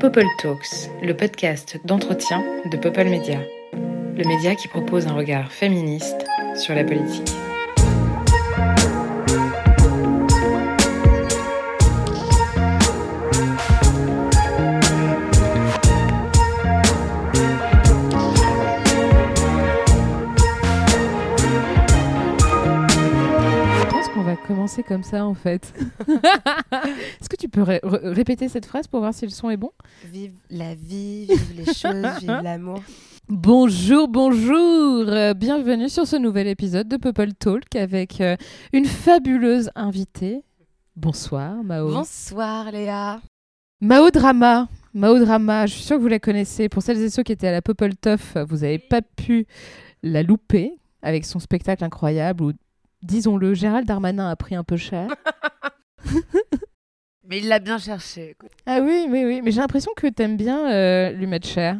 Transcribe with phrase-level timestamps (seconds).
[0.00, 3.40] Popol Talks, le podcast d'entretien de Popol Media,
[3.72, 6.24] le média qui propose un regard féministe
[6.54, 7.34] sur la politique.
[24.82, 25.72] Commencer comme ça en fait.
[26.08, 29.56] Est-ce que tu peux ré- ré- répéter cette phrase pour voir si le son est
[29.56, 29.70] bon?
[30.10, 32.80] Vive la vie, vive les choses, vive l'amour.
[33.28, 35.04] Bonjour, bonjour
[35.36, 38.36] Bienvenue sur ce nouvel épisode de Purple Talk avec euh,
[38.72, 40.42] une fabuleuse invitée.
[40.96, 41.90] Bonsoir Mao.
[41.92, 43.20] Bonsoir Léa.
[43.80, 44.68] Mao Drama.
[44.94, 46.68] Mao Drama, je suis sûre que vous la connaissez.
[46.68, 49.46] Pour celles et ceux qui étaient à la Tough, vous n'avez pas pu
[50.02, 50.72] la louper
[51.02, 52.52] avec son spectacle incroyable où,
[53.02, 55.08] disons-le, Gérald Darmanin a pris un peu cher.
[57.24, 58.30] Mais il l'a bien cherché.
[58.30, 58.50] écoute.
[58.64, 59.42] Ah oui, oui, oui.
[59.42, 61.78] Mais j'ai l'impression que t'aimes bien euh, lui mettre cher.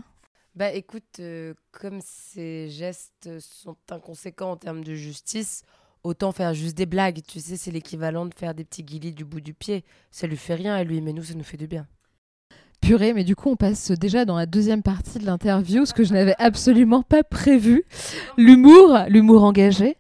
[0.55, 5.63] Bah écoute, euh, comme ces gestes sont inconséquents en termes de justice,
[6.03, 7.21] autant faire juste des blagues.
[7.27, 9.85] Tu sais, c'est l'équivalent de faire des petits guilis du bout du pied.
[10.11, 11.87] Ça lui fait rien à lui, mais nous, ça nous fait du bien.
[12.81, 16.05] Purée, mais du coup, on passe déjà dans la deuxième partie de l'interview, ce que
[16.05, 17.85] je n'avais absolument pas prévu.
[18.37, 19.97] L'humour, l'humour engagé.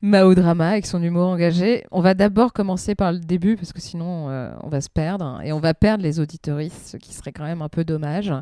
[0.00, 1.84] Mao Drama avec son humour engagé.
[1.90, 5.40] On va d'abord commencer par le début, parce que sinon, euh, on va se perdre.
[5.44, 8.32] Et on va perdre les auditoristes, ce qui serait quand même un peu dommage.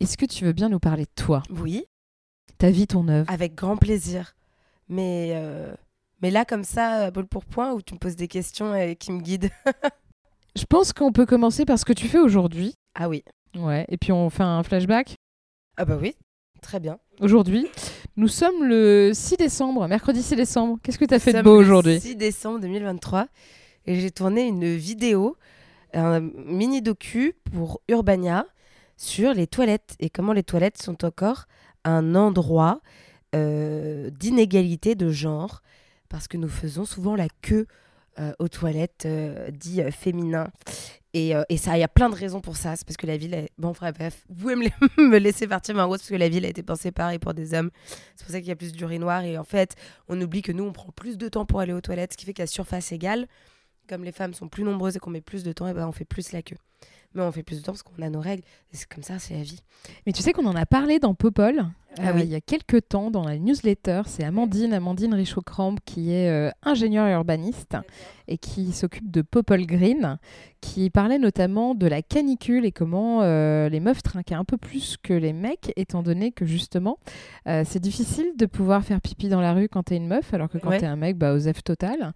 [0.00, 1.42] Est-ce que tu veux bien nous parler de toi?
[1.50, 1.84] Oui,
[2.58, 4.34] Ta vie, ton œuvre avec grand plaisir.
[4.88, 5.74] Mais, euh,
[6.22, 8.96] mais là, comme ça, à bol pour point, où tu me poses des questions et
[8.96, 9.50] qui me guident.
[10.56, 12.74] Je pense qu'on peut commencer par ce que tu fais aujourd'hui.
[12.94, 13.22] Ah oui.
[13.58, 13.84] Ouais.
[13.90, 15.16] Et puis, on fait un flashback.
[15.76, 16.14] Ah bah oui,
[16.62, 16.98] très bien.
[17.20, 17.68] Aujourd'hui,
[18.16, 20.78] nous sommes le 6 décembre, mercredi 6 décembre.
[20.82, 23.26] Qu'est-ce que tu as fait de beau le aujourd'hui 6 décembre 2023
[23.84, 25.36] et j'ai tourné une vidéo,
[25.92, 28.46] un mini docu pour Urbania
[28.96, 31.44] sur les toilettes et comment les toilettes sont encore
[31.84, 32.80] un endroit
[33.34, 35.60] euh, d'inégalité de genre
[36.08, 37.66] parce que nous faisons souvent la queue
[38.38, 40.50] aux toilettes euh, dit euh, féminin.
[41.14, 42.76] Et, euh, et ça, il y a plein de raisons pour ça.
[42.76, 43.48] C'est parce que la ville est...
[43.56, 46.28] Bon, enfin, bref, vous pouvez me, la- me laisser partir ma rose parce que la
[46.28, 47.70] ville a été pensée pareil pour des hommes.
[48.16, 49.24] C'est pour ça qu'il y a plus d'urinoir.
[49.24, 49.74] Et en fait,
[50.08, 52.26] on oublie que nous, on prend plus de temps pour aller aux toilettes, ce qui
[52.26, 53.26] fait qu'à surface égale,
[53.88, 55.92] comme les femmes sont plus nombreuses et qu'on met plus de temps, et ben on
[55.92, 56.56] fait plus la queue.
[57.16, 58.42] Mais on fait plus de temps parce qu'on a nos règles.
[58.72, 59.62] C'est comme ça, c'est la vie.
[60.06, 61.64] Mais tu sais qu'on en a parlé dans Popol
[61.98, 62.20] Ah euh, oui.
[62.24, 64.02] il y a quelques temps dans la newsletter.
[64.04, 67.74] C'est Amandine, Amandine Richaud-Crampe, qui est euh, ingénieure urbaniste
[68.28, 70.18] et qui s'occupe de Popol Green,
[70.60, 74.98] qui parlait notamment de la canicule et comment euh, les meufs trinquaient un peu plus
[75.02, 76.98] que les mecs, étant donné que justement,
[77.48, 80.50] euh, c'est difficile de pouvoir faire pipi dans la rue quand t'es une meuf, alors
[80.50, 80.80] que quand Ouais.
[80.80, 82.12] t'es un mec, bah, aux F total.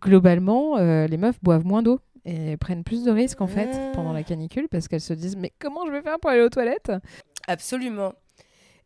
[0.00, 3.92] Globalement, les meufs boivent moins d'eau et prennent plus de risques en fait Ah.
[3.94, 6.48] pendant la canicule parce qu'elles se disent mais comment je vais faire pour aller aux
[6.48, 6.92] toilettes?
[7.46, 8.12] Absolument.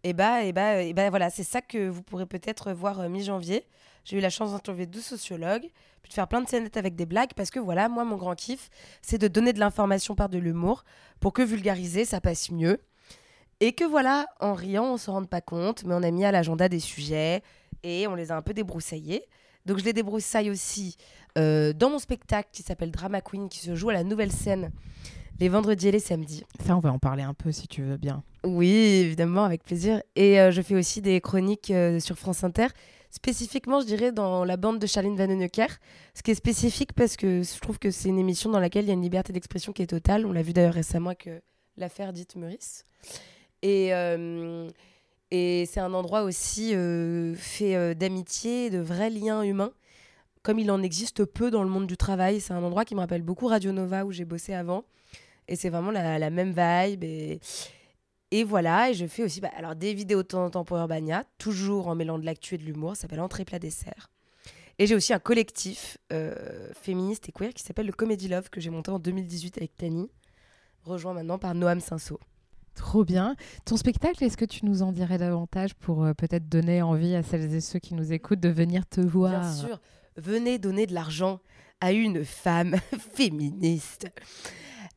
[0.05, 3.09] Et bah, et bah, et bah voilà, c'est ça que vous pourrez peut-être voir euh,
[3.09, 3.65] mi-janvier.
[4.05, 5.69] J'ai eu la chance d'interviewer deux sociologues,
[6.03, 8.35] puis de faire plein de scénettes avec des blagues, parce que voilà, moi, mon grand
[8.35, 8.71] kiff,
[9.03, 10.85] c'est de donner de l'information par de l'humour,
[11.21, 12.81] pour que vulgariser, ça passe mieux.
[13.61, 16.33] Et que voilà, en riant, on se rende pas compte, mais on a mis à
[16.33, 17.43] l'agenda des sujets,
[17.83, 19.25] et on les a un peu débroussaillés.
[19.69, 20.97] Donc je les débroussaille aussi
[21.37, 24.73] euh, dans mon spectacle qui s'appelle Drama Queen, qui se joue à la nouvelle scène
[25.41, 26.43] les vendredis et les samedis.
[26.67, 28.25] Ça, on va en parler un peu si tu veux bien.
[28.45, 30.03] Oui, évidemment, avec plaisir.
[30.17, 32.69] Et euh, je fais aussi des chroniques euh, sur France Inter,
[33.11, 35.69] spécifiquement, je dirais, dans la bande de Charline Vanhoenacker.
[36.15, 38.89] Ce qui est spécifique parce que je trouve que c'est une émission dans laquelle il
[38.89, 40.25] y a une liberté d'expression qui est totale.
[40.25, 41.29] On l'a vu d'ailleurs récemment avec
[41.77, 42.87] l'affaire dite Meurice.
[43.63, 43.93] Et,
[45.31, 49.73] et c'est un endroit aussi euh, fait euh, d'amitié, de vrais liens humains.
[50.43, 53.01] Comme il en existe peu dans le monde du travail, c'est un endroit qui me
[53.01, 54.85] rappelle beaucoup Radio Nova où j'ai bossé avant.
[55.47, 57.05] Et c'est vraiment la, la même vibe.
[57.05, 60.77] Et, voilà, et je fais aussi bah, alors des vidéos de temps en temps pour
[60.77, 64.11] Urbania, toujours en mêlant de l'actu et de l'humour, ça s'appelle Entrée plat dessert.
[64.79, 68.61] Et j'ai aussi un collectif euh, féministe et queer qui s'appelle le Comedy Love que
[68.61, 70.11] j'ai monté en 2018 avec Tani,
[70.85, 72.21] rejoint maintenant par Noam Sinso.
[72.79, 73.35] Trop bien.
[73.65, 77.25] Ton spectacle, est-ce que tu nous en dirais davantage pour euh, peut-être donner envie à
[77.25, 79.41] celles et ceux qui nous écoutent de venir te voir?
[79.41, 79.81] Bien sûr,
[80.17, 81.41] venez donner de l'argent
[81.81, 82.77] à une femme
[83.15, 84.07] féministe.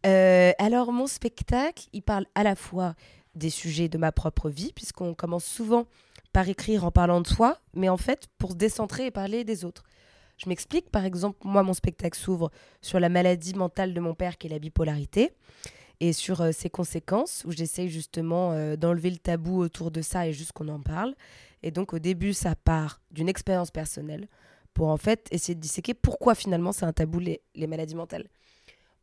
[0.06, 2.94] Euh, alors mon spectacle, il parle à la fois
[3.34, 5.88] des sujets de ma propre vie, puisqu'on commence souvent
[6.34, 9.66] par écrire en parlant de soi, mais en fait pour se décentrer et parler des
[9.66, 9.84] autres.
[10.38, 12.52] Je m'explique, par exemple, moi mon spectacle s'ouvre
[12.82, 15.32] sur la maladie mentale de mon père qui est la bipolarité,
[16.02, 20.28] et sur euh, ses conséquences, où j'essaye justement euh, d'enlever le tabou autour de ça
[20.28, 21.16] et juste qu'on en parle.
[21.64, 24.28] Et donc au début, ça part d'une expérience personnelle
[24.74, 28.28] pour en fait essayer de disséquer pourquoi finalement c'est un tabou les, les maladies mentales.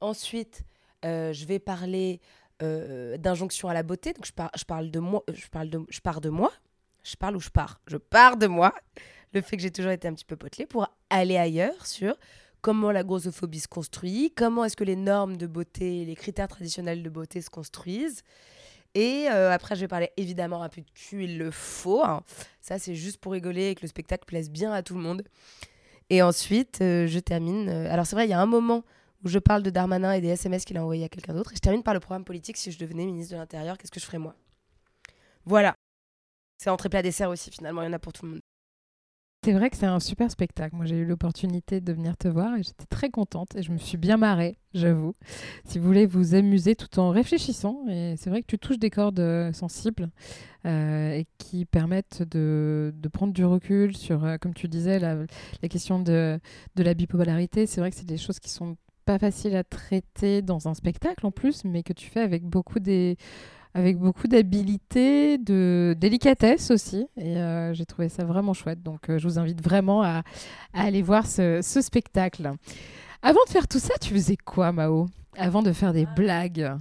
[0.00, 0.64] Ensuite,
[1.04, 2.20] euh, je vais parler
[2.60, 4.12] d'injonction à la beauté.
[4.12, 6.52] Donc je, je parle de moi, je parle de, je pars de moi.
[7.04, 7.80] Je parle ou je pars?
[7.86, 8.74] Je pars de moi.
[9.32, 12.16] Le fait que j'ai toujours été un petit peu potelée pour aller ailleurs sur
[12.60, 17.02] comment la grossophobie se construit, comment est-ce que les normes de beauté, les critères traditionnels
[17.02, 18.22] de beauté se construisent.
[18.94, 22.02] Et euh, après, je vais parler évidemment un peu de cul, il le faut.
[22.02, 22.22] Hein.
[22.60, 25.22] Ça, c'est juste pour rigoler et que le spectacle plaise bien à tout le monde.
[26.10, 27.68] Et ensuite, euh, je termine.
[27.68, 28.82] Euh, alors, c'est vrai, il y a un moment
[29.24, 31.52] où je parle de Darmanin et des SMS qu'il a envoyés à quelqu'un d'autre.
[31.52, 32.56] Et je termine par le programme politique.
[32.56, 34.34] Si je devenais ministre de l'Intérieur, qu'est-ce que je ferais moi?
[35.44, 35.74] Voilà.
[36.56, 37.82] C'est entrée plat dessert aussi, finalement.
[37.82, 38.40] Il y en a pour tout le monde.
[39.48, 40.76] C'est vrai que c'est un super spectacle.
[40.76, 43.78] Moi, j'ai eu l'opportunité de venir te voir et j'étais très contente et je me
[43.78, 45.14] suis bien marrée, j'avoue.
[45.64, 48.90] Si vous voulez vous amuser tout en réfléchissant, et c'est vrai que tu touches des
[48.90, 50.10] cordes euh, sensibles
[50.66, 55.16] euh, et qui permettent de, prendre du recul sur, euh, comme tu disais, la,
[55.62, 56.38] la question de,
[56.76, 57.64] de la bipolarité.
[57.64, 61.24] C'est vrai que c'est des choses qui sont pas faciles à traiter dans un spectacle
[61.24, 63.16] en plus, mais que tu fais avec beaucoup des
[63.74, 67.06] avec beaucoup d'habilité, de délicatesse aussi.
[67.16, 68.82] Et euh, j'ai trouvé ça vraiment chouette.
[68.82, 70.22] Donc euh, je vous invite vraiment à,
[70.72, 72.52] aller voir ce, spectacle.
[73.22, 75.06] Avant de faire tout ça, tu faisais quoi, Mao
[75.36, 76.76] Avant de faire des blagues?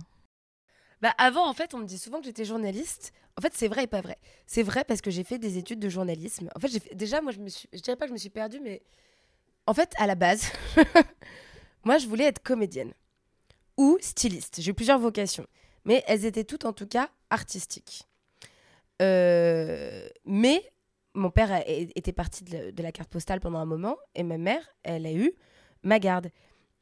[1.02, 3.12] Bah avant, en fait, on me dit souvent que j'étais journaliste.
[3.38, 4.18] En fait, c'est vrai et pas vrai.
[4.48, 6.50] C'est vrai parce que j'ai fait des études de journalisme.
[6.56, 8.60] En fait, déjà, moi, je me suis, je dirais pas que je me suis perdue,
[8.60, 8.82] mais
[9.68, 10.52] en fait, à la base,
[11.84, 12.94] moi, je voulais être comédienne
[13.78, 14.60] ou styliste.
[14.60, 15.46] J'ai eu plusieurs vocations
[15.88, 18.04] mais elles étaient toutes en tout cas artistiques.
[19.02, 20.62] Euh, mais
[21.14, 25.06] mon père était parti de la, carte postale pendant un moment et ma mère, elle
[25.08, 25.34] a eu
[25.84, 26.30] ma garde.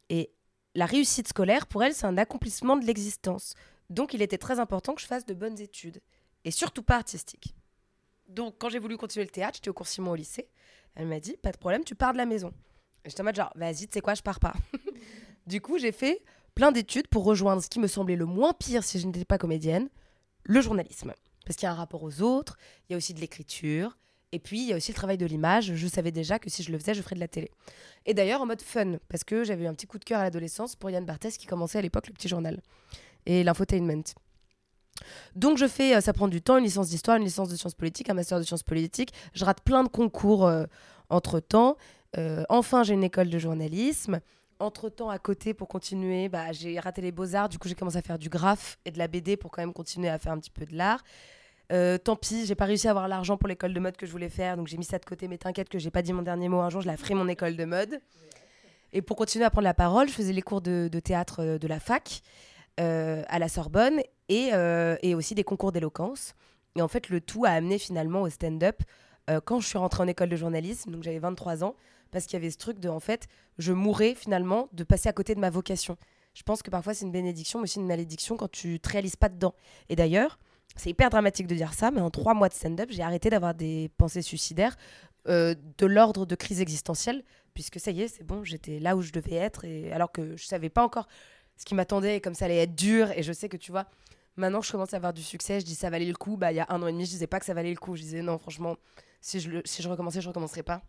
[0.10, 0.32] Et
[0.74, 3.54] la réussite scolaire, pour elle, c'est un accomplissement de l'existence.
[3.90, 6.02] Donc il était très important que je fasse de bonnes études
[6.44, 7.56] et surtout pas artistiques.
[8.28, 10.50] Donc quand j'ai voulu continuer le théâtre, j'étais au cours Simon au lycée.
[10.96, 12.52] Elle m'a dit, pas de problème, tu pars de la maison.
[13.06, 14.54] J'étais en mode genre, vas-y, tu sais quoi, je pars pas.
[15.46, 16.24] du coup, j'ai fait
[16.56, 19.38] plein d'études pour rejoindre ce qui me semblait le moins pire si je n'étais pas
[19.38, 19.90] comédienne,
[20.44, 21.14] le journalisme.
[21.46, 22.58] Parce qu'il y a un rapport aux autres,
[22.90, 23.98] il y a aussi de l'écriture,
[24.32, 25.76] et puis il y a aussi le travail de l'image.
[25.76, 27.52] Je savais déjà que si je le faisais, je ferais de la télé.
[28.06, 30.24] Et d'ailleurs en mode fun, parce que j'avais eu un petit coup de cœur à
[30.24, 32.62] l'adolescence pour Yann Barthès qui commençait à l'époque le petit journal
[33.26, 34.04] et l'infotainment.
[35.36, 37.76] Donc je fais, euh, ça prend du temps, une licence d'histoire, une licence de sciences
[37.76, 39.14] politiques, un master de sciences politiques.
[39.34, 40.66] Je rate plein de concours euh,
[41.10, 41.78] entre temps.
[42.18, 44.22] Euh, enfin, j'ai une école de journalisme
[44.60, 47.50] entre-temps, à côté, pour continuer, bah, j'ai raté les beaux-arts.
[47.50, 49.74] Du coup, j'ai commencé à faire du graphe et de la BD pour quand même
[49.74, 51.04] continuer à faire un petit peu de l'art.
[51.72, 54.12] Euh, tant pis, j'ai pas réussi à avoir l'argent pour l'école de mode que je
[54.12, 55.28] voulais faire, donc j'ai mis ça de côté.
[55.28, 56.60] Mais t'inquiète que j'ai pas dit mon dernier mot.
[56.60, 58.00] Un jour, je la ferai mon école de mode.
[58.94, 61.68] Et pour continuer à prendre la parole, je faisais les cours de, théâtre euh, de
[61.68, 62.22] la fac
[62.80, 64.00] euh, à la Sorbonne
[64.30, 64.52] et,
[65.02, 66.34] et aussi des concours d'éloquence.
[66.76, 68.82] Et en fait, le tout a amené finalement au stand-up
[69.46, 71.76] quand je suis rentrée en école de journalisme, donc j'avais 23 ans
[72.12, 75.14] parce qu'il y avait ce truc de, en fait, je mourrais finalement de passer à
[75.14, 75.98] côté de ma vocation.
[76.34, 79.16] Je pense que parfois c'est une bénédiction, mais aussi une malédiction quand tu te réalises
[79.16, 79.56] pas dedans.
[79.90, 80.38] Et d'ailleurs,
[80.76, 83.54] c'est hyper dramatique de dire ça, mais en trois mois de stand-up, j'ai arrêté d'avoir
[83.54, 84.76] des pensées suicidaires
[85.28, 87.24] euh, de l'ordre de crise existentielle,
[87.54, 90.36] puisque ça y est, c'est bon, j'étais là où je devais être, et alors que
[90.36, 91.08] je savais pas encore
[91.58, 93.88] ce qui m'attendait, et comme ça allait être dur, et je sais que tu vois,
[94.36, 96.56] maintenant je commence à avoir du succès, je dis ça valait le coup, bah il
[96.56, 98.02] y a un an et demi, je disais pas que ça valait le coup, je
[98.02, 98.76] disais non, franchement,
[99.22, 100.84] si je, le, si je recommençais, je recommencerais pas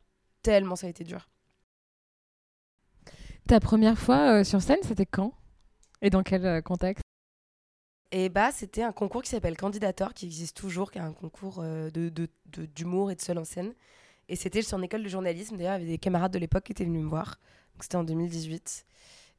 [0.46, 1.28] tellement ça a été dur.
[3.48, 5.32] Ta première fois euh, sur scène, c'était quand?
[6.02, 7.02] Et dans quel euh, contexte?
[8.12, 11.58] Et bah, c'était un concours qui s'appelle Candidator, qui existe toujours, qui est un concours
[11.60, 12.28] euh, de,
[12.74, 13.74] d'humour et de seul en scène.
[14.28, 15.56] Et c'était en école de journalisme.
[15.56, 17.38] D'ailleurs, il y avait des camarades de l'époque qui étaient venus me voir.
[17.80, 18.86] C'était en 2018.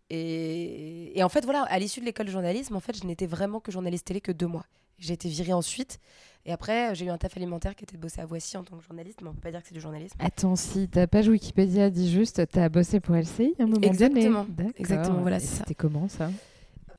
[0.09, 3.27] Et, et, en fait, voilà, à l'issue de l'école de journalisme, en fait, je n'étais
[3.27, 4.65] vraiment que journaliste télé que deux mois.
[4.99, 5.99] J'ai été virée ensuite.
[6.45, 8.77] Et après, j'ai eu un taf alimentaire qui était de bosser à Voici en tant
[8.77, 10.15] que journaliste, mais on peut pas dire que c'est du journalisme.
[10.19, 13.81] Attends, si ta page Wikipédia dit juste, tu as bossé pour LCI à un moment
[13.81, 14.45] Exactement.
[14.77, 15.57] Exactement, voilà, c'est ça.
[15.57, 16.31] C'était comment ça?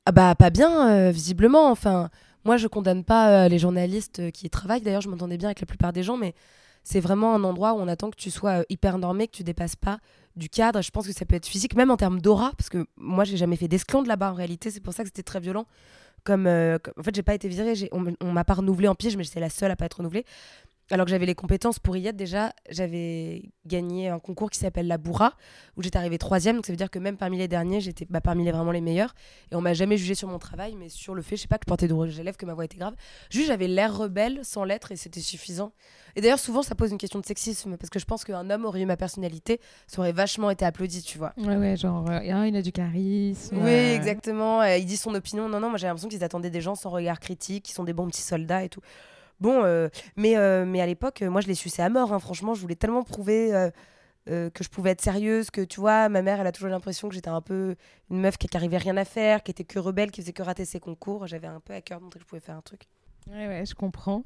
[0.05, 1.71] Ah Bah, pas bien, euh, visiblement.
[1.71, 2.09] Enfin,
[2.45, 4.81] moi, je condamne pas euh, les journalistes qui y travaillent.
[4.81, 6.35] D'ailleurs, je m'entendais bien avec la plupart des gens, mais
[6.83, 9.43] c'est vraiment un endroit où on attend que tu sois euh, hyper normé, que tu
[9.43, 9.99] dépasses pas
[10.39, 10.81] du cadre.
[10.81, 13.37] Je pense que ça peut être physique, même en termes d'aura, parce que moi, j'ai
[13.37, 14.71] jamais fait d'esclandre là-bas en réalité.
[14.71, 15.65] C'est pour ça que c'était très violent.
[16.29, 19.17] Euh, comme, en fait j'ai pas été virée on, on m'a pas renouvelée en piège
[19.17, 20.25] mais j'étais la seule à pas être renouvelée
[20.91, 24.87] alors que j'avais les compétences pour y être déjà, j'avais gagné un concours qui s'appelle
[24.87, 25.33] la Bourra,
[25.77, 28.21] où j'étais arrivée troisième, donc ça veut dire que même parmi les derniers, j'étais bah,
[28.21, 29.13] parmi les vraiment les meilleurs.
[29.51, 31.57] Et on m'a jamais jugé sur mon travail, mais sur le fait, je sais pas,
[31.57, 32.95] que je portais de rouge à que ma voix était grave.
[33.29, 35.71] Juste, j'avais l'air rebelle, sans l'être, et c'était suffisant.
[36.15, 38.65] Et d'ailleurs, souvent, ça pose une question de sexisme, parce que je pense qu'un homme
[38.65, 41.33] aurait eu ma personnalité, ça aurait vachement été applaudi, tu vois.
[41.37, 43.57] Ouais, ouais, genre, euh, il a du charisme.
[43.61, 44.63] Oui, exactement.
[44.63, 45.47] il dit son opinion.
[45.49, 47.93] Non, non, moi j'ai l'impression qu'ils attendaient des gens sans regard critique, qui sont des
[47.93, 48.81] bons petits soldats et tout.
[49.39, 52.13] Bon, euh, mais, euh, mais à l'époque, moi, je l'ai sucé à mort.
[52.13, 52.19] Hein.
[52.19, 56.21] Franchement, je voulais tellement prouver euh, que je pouvais être sérieuse, que tu vois, ma
[56.21, 57.75] mère, elle a toujours l'impression que j'étais un peu
[58.11, 60.65] une meuf qui n'arrivait rien à faire, qui était que rebelle, qui faisait que rater
[60.65, 61.27] ses concours.
[61.27, 62.81] J'avais un peu à cœur de montrer que je pouvais faire un truc.
[63.31, 64.23] Ouais, ouais, je comprends.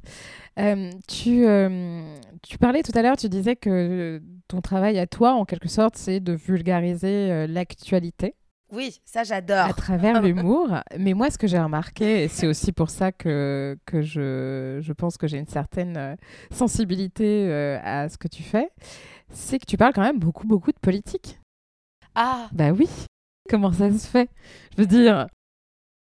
[0.60, 5.34] Euh, tu, euh, tu parlais tout à l'heure, tu disais que ton travail à toi,
[5.34, 8.36] en quelque sorte, c'est de vulgariser euh, l'actualité
[8.74, 9.66] Oui, ça j'adore.
[9.66, 10.68] à travers l'humour.
[10.98, 14.94] Mais moi, ce que j'ai remarqué, et c'est aussi pour ça que, que je, je
[14.94, 16.16] pense que j'ai une certaine euh,
[16.52, 18.70] sensibilité euh, à ce que tu fais,
[19.30, 21.40] c'est que tu parles quand même beaucoup, beaucoup de politique.
[22.16, 22.90] Ah, Bah oui.
[23.50, 24.30] Comment ça se fait?
[24.76, 25.28] Je veux dire,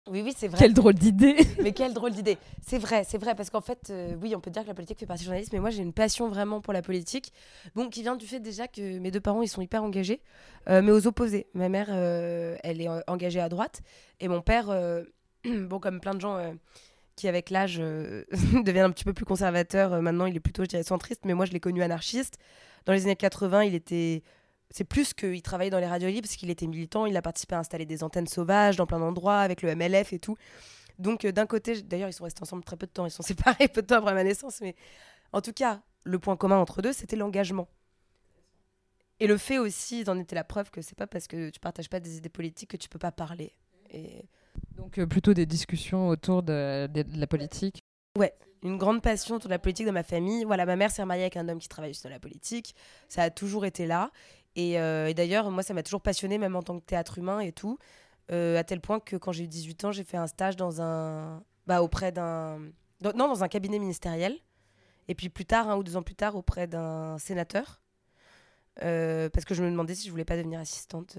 [0.08, 0.58] oui, oui, c'est vrai.
[0.58, 2.38] quelle drôle d'idée Mais quelle drôle d'idée.
[2.66, 5.00] C'est vrai, c'est vrai, parce qu'en fait, euh, oui, on peut dire que la politique
[5.00, 7.32] fait partie du journalisme, mais moi j'ai une passion vraiment pour la politique,
[7.76, 10.22] bon, qui vient du fait déjà que mes deux parents, ils sont hyper engagés,
[10.70, 11.48] euh, mais aux opposés.
[11.54, 13.82] Ma mère, euh, elle est engagée à droite,
[14.20, 14.68] et mon père,
[15.46, 16.54] bon, comme plein de gens
[17.16, 18.24] qui, avec l'âge, euh,
[18.66, 21.34] deviennent un petit peu plus conservateurs, euh, maintenant il est plutôt, je dirais, centriste, mais
[21.34, 22.38] moi je l'ai connu anarchiste.
[22.86, 24.24] Dans les années 80, il était...
[24.74, 27.56] C'est plus qu'il travaillait dans les radios libres, parce qu'il était militant, il a participé
[27.56, 30.38] à installer des antennes sauvages dans plein d'endroits, avec le MLF et tout.
[31.00, 33.24] Donc euh, d'un côté, d'ailleurs ils sont restés ensemble très peu de temps, ils sont
[33.58, 34.76] séparés peu de temps après ma naissance, mais
[35.34, 37.68] en tout cas, le point commun entre deux, c'était l'engagement.
[39.20, 41.90] Et le fait aussi, d'en était la preuve que c'est pas parce que tu partages
[41.90, 43.54] pas des idées politiques que tu peux pas parler.
[43.92, 44.26] Et
[44.76, 47.80] Donc euh, plutôt des discussions autour de, de- de la politique.
[48.64, 50.44] une grande passion autour de la politique dans ma famille.
[50.44, 52.76] Voilà, ma mère s'est mariée avec un homme qui travaille juste dans la politique.
[53.10, 54.12] Ça a toujours été là.
[54.56, 57.40] Et, euh, et d'ailleurs, moi, ça m'a toujours passionnée, même en tant que théâtre humain
[57.40, 57.78] et tout.
[58.32, 60.82] Euh, à tel point que quand j'ai eu 18 ans, j'ai fait un stage dans
[60.82, 61.44] un.
[61.68, 62.60] Bah, auprès d'un.
[63.02, 64.38] Non, dans un cabinet ministériel.
[65.08, 67.82] Et puis plus tard, un ou deux ans plus tard, auprès d'un sénateur.
[68.84, 71.18] Euh, parce que je me demandais si je voulais pas devenir assistante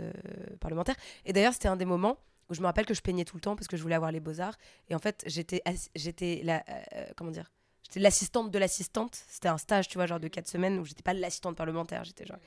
[0.61, 0.97] parlementaire.
[1.25, 2.17] Et d'ailleurs, c'était un des moments
[2.49, 4.13] où je me rappelle que je peignais tout le temps parce que je voulais avoir
[4.13, 4.57] les beaux-arts.
[4.89, 5.63] Et en fait, j'étais
[5.95, 6.45] j'étais
[7.17, 7.51] comment dire
[7.83, 9.23] J'étais l'assistante de l'assistante.
[9.29, 12.05] C'était un stage, tu vois, genre de 4 semaines où j'étais pas l'assistante parlementaire.
[12.05, 12.39] J'étais genre.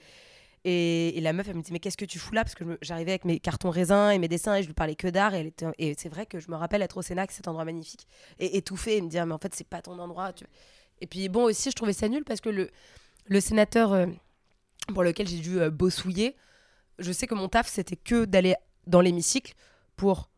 [0.68, 2.44] Et, la meuf, elle me dit Mais qu'est-ce que tu fous là?
[2.44, 5.08] Parce que j'arrivais avec mes cartons raisins et mes dessins et je lui parlais que
[5.08, 5.34] d'art.
[5.36, 8.08] Et, c'est vrai que je me rappelle être au Sénat, cet endroit magnifique,
[8.40, 10.34] et étouffée et me dire Mais en fait, c'est pas ton endroit.
[11.02, 12.72] Et puis bon, aussi, je trouvais ça nul parce que le,
[13.28, 14.08] le sénateur euh,
[14.92, 16.36] pour lequel j'ai dû euh, bossouiller,
[16.98, 18.56] je sais que mon taf, c'était que d'aller
[18.88, 19.54] dans l'hémicycle
[19.96, 20.32] pour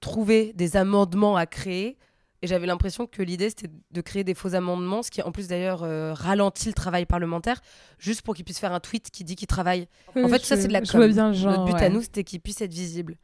[0.00, 1.96] trouver des amendements à créer.
[2.42, 5.48] Et j'avais l'impression que l'idée, c'était de créer des faux amendements, ce qui en plus
[5.48, 7.60] d'ailleurs euh, ralentit le travail parlementaire,
[7.98, 9.88] juste pour qu'il puisse faire un tweet qui dit qu'il travaille.
[10.16, 11.06] En fait, ça, c'est de la com.
[11.12, 11.50] bien le genre.
[11.52, 11.84] Notre but ouais.
[11.84, 13.16] à nous, c'était qu'il puisse être visible.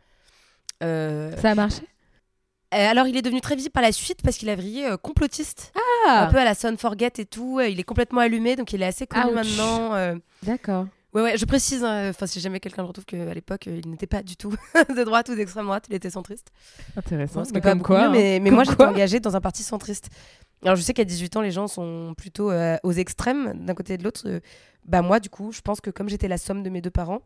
[0.83, 1.83] Euh, Ça a marché?
[2.75, 4.97] Euh, alors, il est devenu très visible par la suite parce qu'il a vrillé euh,
[4.99, 5.73] complotiste,
[6.09, 7.61] un Ah peu à la Son Forget et tout.
[7.61, 9.35] Il est complètement allumé, donc il est assez connu Ouch.
[9.35, 10.19] maintenant.
[10.43, 10.87] D'accord.
[11.17, 13.89] Ouais, ouais, je précise, hein, enfin, si jamais quelqu'un le retrouve, qu'à l'époque, euh, il
[13.91, 14.51] n'était pas du tout
[14.95, 16.53] de droite ou d'extrême droite, il était centriste.
[16.95, 17.41] Intéressant.
[17.41, 18.01] Bon, Mais comme quoi.
[18.01, 18.11] mieux, hein.
[18.13, 20.11] mais, mais Comme moi, j'étais engagée dans un parti centriste.
[20.63, 23.95] Alors, je sais qu'à 18 ans, les gens sont plutôt euh, aux extrêmes d'un côté
[23.95, 24.25] et de l'autre.
[24.27, 24.41] Euh,
[24.85, 27.23] bah, moi, du coup, je pense que comme j'étais la somme de mes deux parents,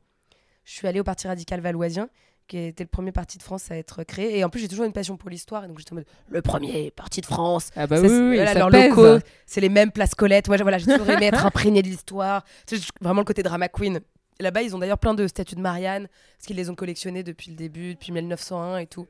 [0.65, 2.09] je suis allée au Parti radical valoisien,
[2.50, 4.38] qui était le premier parti de France à être créé.
[4.38, 5.64] Et en plus, j'ai toujours une passion pour l'histoire.
[5.64, 7.71] Et donc, j'étais en mode, le premier parti de France.
[7.76, 8.88] Ah bah Ça, oui, c'est- oui, voilà, ça leurs pèse.
[8.90, 10.49] locaux, c'est les mêmes places Colette.
[10.49, 12.45] Moi, j'ai- voilà, j'ai toujours aimé être imprégné de l'histoire.
[12.66, 14.00] Sais, vraiment le côté drama queen.
[14.40, 17.50] Là-bas, ils ont d'ailleurs plein de statues de Marianne, parce qu'ils les ont collectionnées depuis
[17.50, 19.07] le début, depuis 1901 et tout.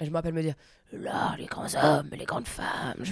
[0.00, 0.54] Et je me rappelle me dire,
[0.92, 3.02] là, les grands hommes, les grandes femmes,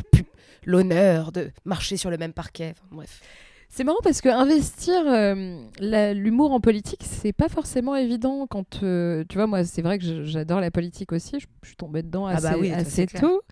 [0.64, 2.74] l'honneur de marcher sur le même parquet.
[2.76, 3.20] Enfin, bref.
[3.70, 9.25] C'est marrant parce que investir euh, l'humour en politique, c'est pas forcément évident quand euh,
[9.28, 12.26] tu vois moi c'est vrai que j'adore la politique aussi, je, je suis tombée dedans
[12.26, 13.42] Ah assez, bah oui, assez tôt,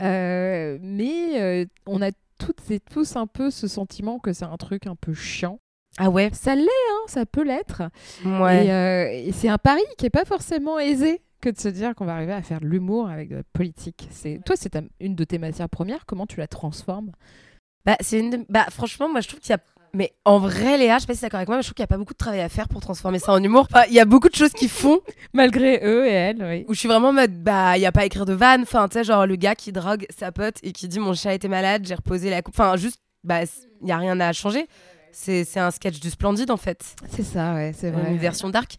[0.00, 4.86] Euh, mais on a toutes et tous un peu ce sentiment que c'est un truc
[4.86, 5.58] un peu chiant.
[5.98, 6.30] Ah ouais?
[6.32, 7.82] Ça l'est, hein, ça peut l'être.
[8.24, 8.66] Ouais.
[8.66, 12.04] Et, et c'est un pari qui est pas forcément aisé que de se dire qu'on
[12.04, 14.08] va arriver à faire de l'humour avec de la politique.
[14.10, 16.04] C'est toi c'est une de tes matières premières.
[16.06, 17.12] Comment tu la transformes?
[17.84, 19.58] Bah, c'est une de- bah, franchement, moi, je trouve qu'il y a.
[19.96, 21.82] Mais en vrai, Léa, je sais pas si d'accord avec moi, mais je trouve qu'il
[21.82, 23.68] n'y a pas beaucoup de travail à faire pour transformer ça en humour.
[23.70, 25.00] Enfin, Il y a beaucoup de choses qui font
[25.32, 26.64] Malgré eux et elles, oui.
[26.66, 28.62] où je suis vraiment en mode, bah, il n'y a pas à écrire de vanne.
[28.62, 31.32] Enfin, tu sais, genre le gars qui drogue sa pote et qui dit mon chat
[31.34, 32.54] était malade, j'ai reposé la coupe.
[32.58, 34.66] Enfin, juste, bah, il n'y a rien à changer.
[35.12, 36.96] C'est un sketch du Splendide, en fait.
[37.10, 38.10] C'est ça, ouais, c'est vrai.
[38.10, 38.74] Une version dark.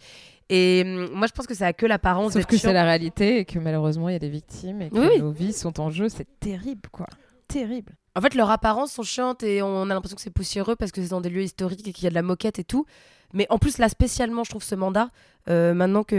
[0.50, 3.40] Et hum, moi, je pense que ça a que l'apparence Sauf que c'est la réalité
[3.40, 5.20] et que malheureusement il y a des victimes et que oui.
[5.20, 6.10] nos vies sont en jeu.
[6.10, 7.08] C'est terrible, quoi.
[7.48, 7.94] Terrible.
[8.18, 11.02] En fait, leurs apparences sont chiantes et on a l'impression que c'est poussiéreux parce que
[11.02, 12.86] c'est dans des lieux historiques et qu'il y a de la moquette et tout.
[13.34, 15.10] Mais en plus, là, spécialement, je trouve ce mandat,
[15.50, 16.18] euh, maintenant qu'il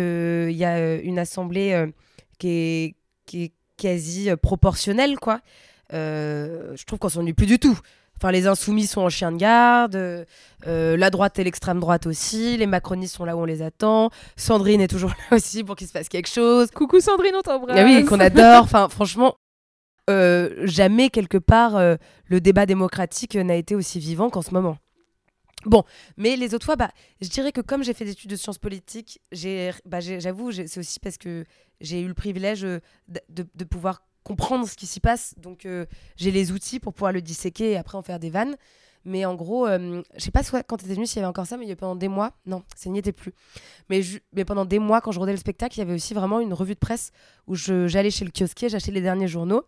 [0.52, 1.86] y a euh, une assemblée euh,
[2.38, 5.40] qui, est, qui est quasi euh, proportionnelle, quoi,
[5.94, 7.78] euh, je trouve qu'on s'ennuie plus du tout.
[8.18, 10.24] Enfin, les insoumis sont en chien de garde, euh,
[10.66, 14.10] euh, la droite et l'extrême droite aussi, les macronistes sont là où on les attend,
[14.36, 16.70] Sandrine est toujours là aussi pour qu'il se passe quelque chose.
[16.70, 17.78] Coucou Sandrine, on t'embrasse.
[17.78, 18.64] Ah oui, qu'on adore.
[18.64, 19.36] Enfin, franchement,
[20.08, 21.96] euh, jamais quelque part euh,
[22.26, 24.78] le débat démocratique n'a été aussi vivant qu'en ce moment.
[25.64, 25.82] Bon,
[26.16, 28.58] mais les autres fois, bah, je dirais que comme j'ai fait des études de sciences
[28.58, 29.20] politiques,
[29.84, 31.44] bah, j'avoue, c'est aussi parce que
[31.80, 32.78] j'ai eu le privilège euh,
[33.28, 35.34] de, pouvoir comprendre ce qui s'y passe.
[35.38, 35.66] Donc,
[36.16, 38.56] j'ai les outils pour pouvoir le disséquer et après en faire des vannes.
[39.04, 41.56] Mais en gros, je sais pas quand tu étais venu s'il y avait encore ça,
[41.56, 43.32] mais il y a pendant des mois, non, ça n'y était plus.
[43.88, 44.00] Mais,
[44.32, 46.52] mais pendant des mois, quand je rodais le spectacle, il y avait aussi vraiment une
[46.52, 47.12] revue de presse
[47.46, 49.62] où j'allais chez le kiosquier, j'achetais les derniers journaux.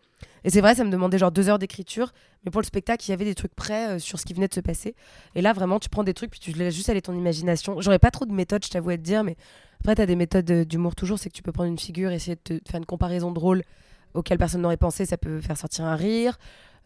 [0.44, 2.12] Et c'est vrai, ça me demandait genre deux heures d'écriture.
[2.44, 4.48] Mais pour le spectacle, il y avait des trucs prêts euh, sur ce qui venait
[4.48, 4.94] de se passer.
[5.34, 7.80] Et là, vraiment, tu prends des trucs, puis tu laisses juste aller ton imagination.
[7.80, 9.36] J'aurais pas trop de méthodes, je t'avoue à te dire, mais
[9.80, 11.18] après, tu as des méthodes euh, d'humour toujours.
[11.18, 13.62] C'est que tu peux prendre une figure, essayer de, faire une comparaison drôle
[14.14, 15.06] auquel personne n'aurait pensé.
[15.06, 16.38] Ça peut faire sortir un rire,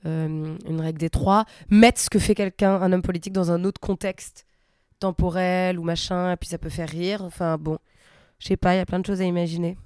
[0.06, 1.44] euh, une règle des trois.
[1.68, 4.46] Mettre ce que fait quelqu'un, un homme politique, dans un autre contexte
[4.98, 7.22] temporel ou machin, et puis ça peut faire rire.
[7.24, 7.78] Enfin, bon,
[8.38, 9.76] je sais pas, il y a plein de choses à imaginer.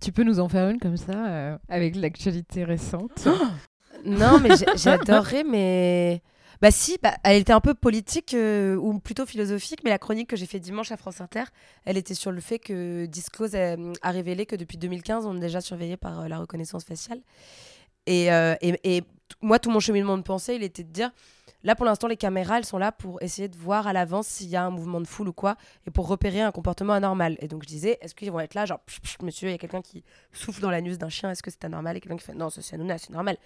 [0.00, 3.26] Tu peux nous en faire une comme ça, euh, avec l'actualité récente
[4.04, 6.22] Non, mais j'adorerais, mais.
[6.62, 10.28] Bah si, bah, elle était un peu politique euh, ou plutôt philosophique, mais la chronique
[10.28, 11.44] que j'ai fait dimanche à France Inter,
[11.84, 15.60] elle était sur le fait que Disclose a, révélé que depuis 2015, on est déjà
[15.60, 17.20] surveillé par euh, la reconnaissance faciale.
[18.06, 18.30] Et,
[19.40, 21.10] moi, tout mon cheminement de pensée, il était de dire,
[21.62, 24.48] là pour l'instant, les caméras, elles sont là pour essayer de voir à l'avance s'il
[24.48, 25.56] y a un mouvement de foule ou quoi,
[25.86, 27.36] et pour repérer un comportement anormal.
[27.40, 28.80] Et donc je disais, est-ce qu'ils vont être là, genre,
[29.22, 31.96] monsieur, il y a quelqu'un qui souffle dans l'anus d'un chien, est-ce que c'est anormal?
[31.96, 33.36] Et quelqu'un qui fait, non, c'est Hanouna, c'est normal.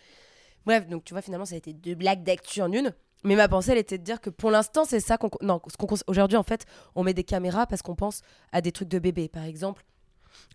[0.67, 2.95] Bref, donc tu vois, finalement, ça a été deux blagues d'actu en une.
[3.23, 5.31] Mais ma pensée, elle était de dire que pour l'instant, c'est ça qu'on.
[5.43, 8.23] Non, ce qu'on aujourd'hui, en fait, on met des caméras parce qu'on pense
[8.53, 9.29] à des trucs de bébé.
[9.29, 9.85] Par exemple,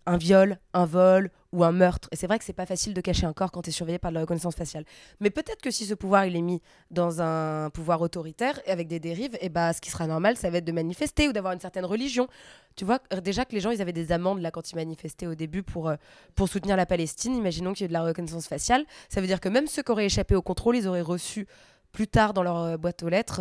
[0.06, 2.08] un viol, un vol ou un meurtre.
[2.12, 3.98] Et c'est vrai que c'est pas facile de cacher un corps quand tu es surveillé
[3.98, 4.84] par de la reconnaissance faciale.
[5.20, 9.00] Mais peut-être que si ce pouvoir, il est mis dans un pouvoir autoritaire avec des
[9.00, 11.60] dérives, et bah, ce qui sera normal, ça va être de manifester ou d'avoir une
[11.60, 12.28] certaine religion.
[12.76, 15.26] Tu vois, euh, déjà que les gens, ils avaient des amendes là quand ils manifestaient
[15.26, 15.96] au début pour, euh,
[16.34, 17.34] pour soutenir la Palestine.
[17.34, 18.84] Imaginons qu'il y ait de la reconnaissance faciale.
[19.08, 21.46] Ça veut dire que même ceux qui auraient échappé au contrôle, ils auraient reçu
[21.92, 23.40] plus tard dans leur euh, boîte aux lettres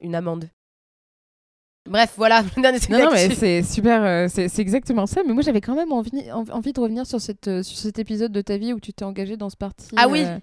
[0.00, 0.48] une amende.
[1.86, 5.22] Bref, voilà, le dernier truc Non, non, mais c'est super, euh, c'est exactement ça.
[5.26, 7.98] Mais moi, j'avais quand même envie, en- envie de revenir sur, cette, euh, sur cet
[7.98, 9.88] épisode de ta vie où tu t'es engagé dans ce parti.
[9.96, 10.24] Ah oui.
[10.24, 10.38] euh,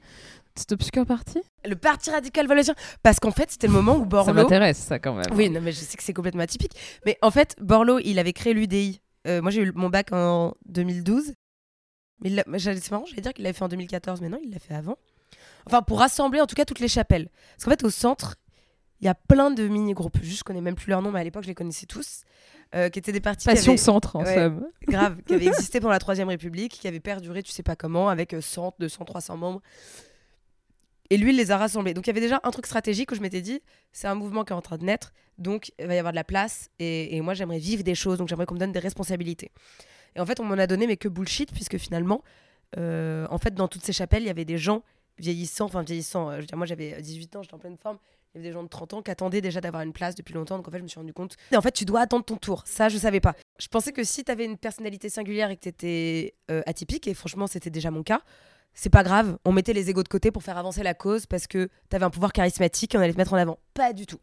[0.56, 2.74] cet obscur parti Le parti radical valaisan.
[3.02, 4.34] Parce qu'en fait, c'était le moment où Ça Borloo.
[4.34, 5.26] m'intéresse, ça, quand même.
[5.34, 6.74] Oui, non, mais je sais que c'est complètement atypique.
[7.06, 9.02] Mais en fait, Borloo, il avait créé l'UDI.
[9.28, 11.34] Euh, moi, j'ai eu mon bac en 2012.
[12.22, 14.76] Mais c'est marrant, j'allais dire qu'il l'avait fait en 2014, mais non, il l'a fait
[14.76, 14.96] avant.
[15.65, 17.30] Enfin, pour rassembler en tout cas toutes les chapelles.
[17.56, 18.36] Parce qu'en fait, au centre,
[19.04, 20.18] il y a plein de mini-groupes.
[20.22, 22.24] Juste, je connais même plus leur nom, mais à l'époque, je les connaissais tous.
[22.76, 24.34] euh, qui étaient des partis Passion avaient- centre, en Ouais.
[24.34, 24.66] somme.
[24.88, 28.10] grave, qui avait existé pendant la Troisième République, qui avait perduré, tu sais pas comment,
[28.10, 29.62] avec euh, 100, 200, 300 membres.
[31.12, 31.94] Et lui, il les a rassemblés.
[31.94, 33.62] Donc il y avait déjà un truc stratégique où je m'étais dit,
[33.92, 36.16] c'est un mouvement qui est en train de naître, donc il va y avoir de
[36.16, 38.80] la place, et, et moi j'aimerais vivre des choses, donc j'aimerais qu'on me donne des
[38.80, 39.52] responsabilités.
[40.16, 42.24] Et en fait, on m'en a donné, mais que bullshit, puisque finalement,
[42.78, 44.82] euh, en fait, dans toutes ces chapelles, il y avait des gens
[45.20, 48.00] vieillissants, enfin vieillissants, euh, je veux dire, moi j'avais 18 ans, j'étais en pleine forme,
[48.34, 50.34] il y avait des gens de 30 ans qui attendaient déjà d'avoir une place depuis
[50.34, 51.36] longtemps, donc en fait, je me suis rendu compte.
[51.52, 53.36] Et en fait, tu dois attendre ton tour, ça, je savais pas.
[53.60, 57.13] Je pensais que si tu avais une personnalité singulière et que tu étais atypique, et
[57.13, 58.22] franchement, c'était déjà mon cas,
[58.74, 61.48] c'est pas grave, on mettait les égaux de côté pour faire avancer la cause parce
[61.48, 63.60] que tu avais un pouvoir charismatique et on allait te mettre en avant.
[63.74, 64.19] Pas du tout.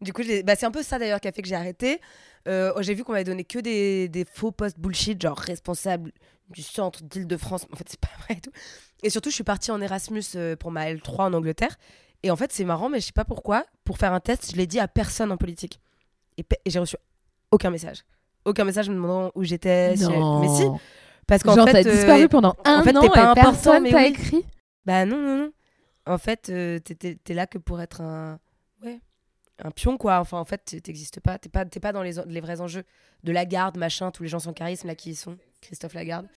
[0.00, 2.00] Du coup, bah, c'est un peu ça d'ailleurs qui a fait que j'ai arrêté.
[2.46, 6.12] Euh, j'ai vu qu'on m'avait donné que des, des faux postes bullshit, genre responsable
[6.50, 7.66] du centre d'Île-de-France.
[7.72, 8.52] En fait, c'est pas vrai et tout.
[9.02, 11.76] Et surtout, je suis partie en Erasmus euh, pour ma L3 en Angleterre.
[12.22, 13.64] Et en fait, c'est marrant, mais je sais pas pourquoi.
[13.84, 15.80] Pour faire un test, je l'ai dit à personne en politique.
[16.38, 16.96] Et, j'ai reçu
[17.50, 18.04] aucun message.
[18.44, 19.96] Aucun message me demandant où j'étais.
[19.96, 20.64] si Mais si,
[21.26, 21.82] parce qu'en Genre, fait.
[21.84, 24.04] t'as euh, disparu pendant un fait, an pas et important, personne mais t'a oui.
[24.06, 24.44] écrit?
[24.84, 25.52] Bah non, non, non.
[26.06, 28.38] En fait, euh, t'es- là que pour être un.
[28.84, 29.00] Ouais.
[29.64, 30.20] Un pion, quoi.
[30.20, 31.38] Enfin, en fait, t'existes pas.
[31.38, 32.84] T'es pas, t'es pas dans les, en- les vrais enjeux
[33.24, 35.36] de Lagarde, machin, tous les gens sans charisme, là, qui y sont.
[35.60, 36.28] Christophe Lagarde.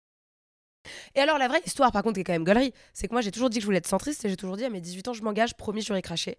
[1.15, 3.21] Et alors, la vraie histoire, par contre, qui est quand même gaulerie, c'est que moi,
[3.21, 5.08] j'ai toujours dit que je voulais être centriste et j'ai toujours dit à mes 18
[5.10, 6.38] ans, je m'engage, promis, j'aurais craché.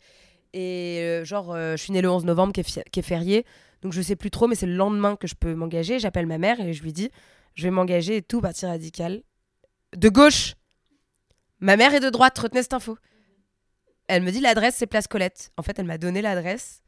[0.52, 3.44] Et euh, genre, euh, je suis née le 11 novembre, qui est, qui est férié.
[3.82, 5.98] Donc, je sais plus trop, mais c'est le lendemain que je peux m'engager.
[5.98, 7.10] J'appelle ma mère et je lui dis,
[7.54, 9.22] je vais m'engager et tout, parti radical.
[9.96, 10.54] De gauche
[11.60, 12.96] Ma mère est de droite, retenez cette info.
[14.08, 15.52] Elle me dit l'adresse, c'est Place Colette.
[15.56, 16.82] En fait, elle m'a donné l'adresse,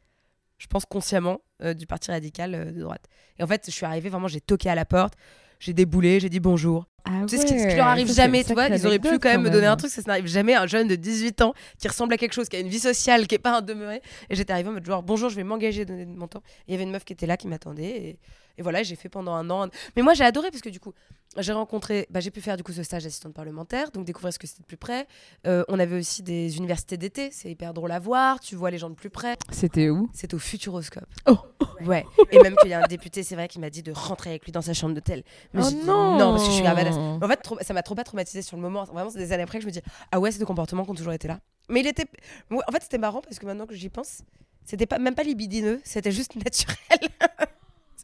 [0.56, 3.04] je pense consciemment, euh, du Parti radical de droite.
[3.38, 5.14] Et en fait, je suis arrivée, vraiment, j'ai toqué à la porte,
[5.62, 6.86] j'ai déboulé, j'ai dit bonjour.
[7.04, 9.42] Ah Tu sais, ce qui, leur arrive jamais, tu vois, ils auraient pu quand même
[9.42, 11.86] me donner un truc, ça, ça n'arrive jamais à un jeune de 18 ans qui
[11.86, 14.02] ressemble à quelque chose, qui a une vie sociale, qui est pas un demeuré.
[14.28, 16.42] Et j'étais arrivée en mode genre, bonjour, je vais m'engager, donner de mon temps.
[16.66, 17.84] Il y avait une meuf qui était là, qui m'attendait.
[17.84, 18.18] Et,
[18.58, 19.68] et voilà, j'ai fait pendant un an.
[19.96, 20.92] Mais moi, j'ai adoré parce que du coup,
[21.38, 24.38] j'ai rencontré, bah, j'ai pu faire du coup ce stage d'assistante parlementaire, donc découvrir ce
[24.38, 25.06] que c'était de plus près.
[25.46, 28.76] Euh, on avait aussi des universités d'été, c'est hyper drôle à voir, tu vois les
[28.78, 29.36] gens de plus près.
[29.50, 30.10] C'était où?
[30.12, 31.06] C'est au Futuroscope.
[31.26, 31.38] Oh.
[31.86, 32.04] Ouais.
[32.30, 34.44] Et même qu'il y a un député, c'est vrai, qui m'a dit de rentrer avec
[34.44, 35.24] lui dans sa chambre d'hôtel.
[35.54, 36.78] Mais Oh dit non non, parce que je suis grave.
[37.22, 38.84] En fait, trop- ça m'a trop pas traumatisé sur le moment.
[38.84, 39.80] Vraiment, c'est des années après que je me dis
[40.12, 41.40] Ah ouais, c'est des comportements qui ont toujours été là.
[41.68, 42.06] Mais il était.
[42.50, 44.22] En fait, c'était marrant parce que maintenant que j'y pense,
[44.64, 46.76] C'était pas, même pas libidineux, c'était juste naturel.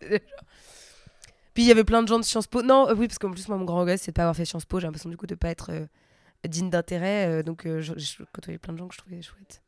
[1.54, 2.62] Puis il y avait plein de gens de Sciences Po.
[2.62, 4.44] Non, euh, oui, parce qu'en plus, moi, mon grand regret, c'est de pas avoir fait
[4.44, 4.78] Sciences Po.
[4.80, 5.86] J'ai l'impression du coup de pas être euh,
[6.46, 7.26] digne d'intérêt.
[7.26, 9.62] euh, donc, euh, je, je côtoyais plein de gens que je trouvais chouettes.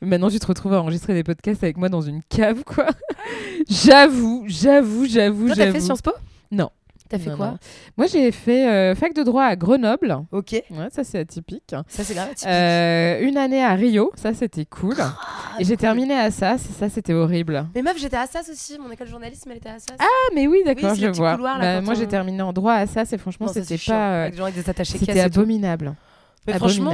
[0.00, 2.86] Maintenant, tu te retrouves à enregistrer des podcasts avec moi dans une cave, quoi.
[3.68, 5.72] j'avoue, j'avoue, j'avoue, Toi, t'as j'avoue.
[5.72, 6.12] fait Sciences Po?
[6.52, 6.70] Non.
[7.12, 7.46] T'as fait Non, quoi?
[7.48, 7.58] Non.
[7.98, 10.16] Moi, j'ai fait euh, fac de droit à Grenoble.
[10.32, 10.52] Ok.
[10.52, 11.74] Ouais, ça, c'est atypique.
[11.88, 12.28] Ça, c'est grave.
[12.30, 12.46] typique.
[12.48, 14.94] Euh, une année à Rio, ça, c'était cool.
[15.58, 15.80] Et j'ai cool.
[15.82, 17.66] terminé à c'est ça, c'était horrible.
[17.74, 18.78] Mais meuf, j'étais à Assas aussi.
[18.78, 19.94] Mon école de journalisme, elle était à Assas.
[19.98, 21.34] Ah, mais oui, d'accord, Oui, je vois.
[21.34, 24.26] couloir, là, Bah, moi, on- j'ai terminé en droit à ça, c'est franchement, c'était pas.
[24.26, 24.30] euh,
[24.84, 25.94] C'était et abominable.
[26.46, 26.90] Mais franchement,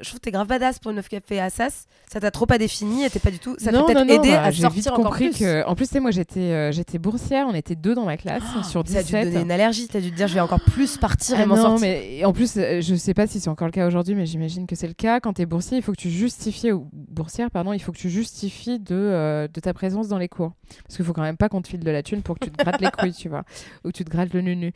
[0.00, 1.86] je trouve que t'es grave badass pour une meuf qui a fait Assas.
[2.10, 3.56] Ça t'a trop pas défini et t'es pas du tout.
[3.58, 5.38] Ça non, t'a non, peut-être non, aidé bah, à sortir vite encore compris plus.
[5.40, 5.66] que.
[5.66, 8.42] En plus, tu sais, moi, j'étais euh, j'étais boursière, on était deux dans ma classe
[8.68, 9.24] sur Ça a dû 17.
[9.32, 9.88] donner une allergie.
[9.88, 11.80] T'as dû te dire, je vais encore plus partir et Ah m'en non, sortir.
[11.88, 14.66] mais en plus, euh, je sais pas si c'est encore le cas aujourd'hui, mais j'imagine
[14.66, 15.20] que c'est le cas.
[15.20, 17.98] Quand tu es boursier, il faut que tu justifies, ou boursière, pardon, il faut que
[17.98, 20.52] tu justifies de, euh, de ta présence dans les cours.
[20.84, 22.50] Parce qu'il faut quand même pas qu'on te file de la thune pour que tu
[22.50, 23.44] te grattes les couilles, tu vois,
[23.84, 24.72] ou que tu te grattes le nunu.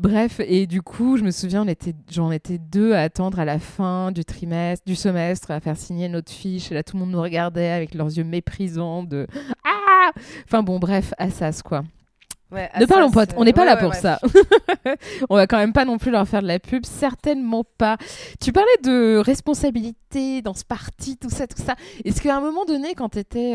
[0.00, 3.44] Bref, et du coup, je me souviens, on était, j'en étais deux à attendre à
[3.44, 4.49] la fin du trimestre,
[4.86, 6.70] du semestre, à faire signer notre fiche.
[6.70, 9.26] Et là, tout le monde nous regardait avec leurs yeux méprisants de
[9.64, 10.10] Ah
[10.44, 11.84] Enfin bon, bref, Assas, quoi.
[12.52, 14.18] Ouais, Ne parlons pas, euh, on n'est pas ouais, là ouais, pour ça.
[15.30, 17.96] on va quand même pas non plus leur faire de la pub, certainement pas.
[18.40, 21.76] Tu parlais de responsabilité dans ce parti, tout ça, tout ça.
[22.04, 23.54] Est-ce qu'à un moment donné, quand tu étais,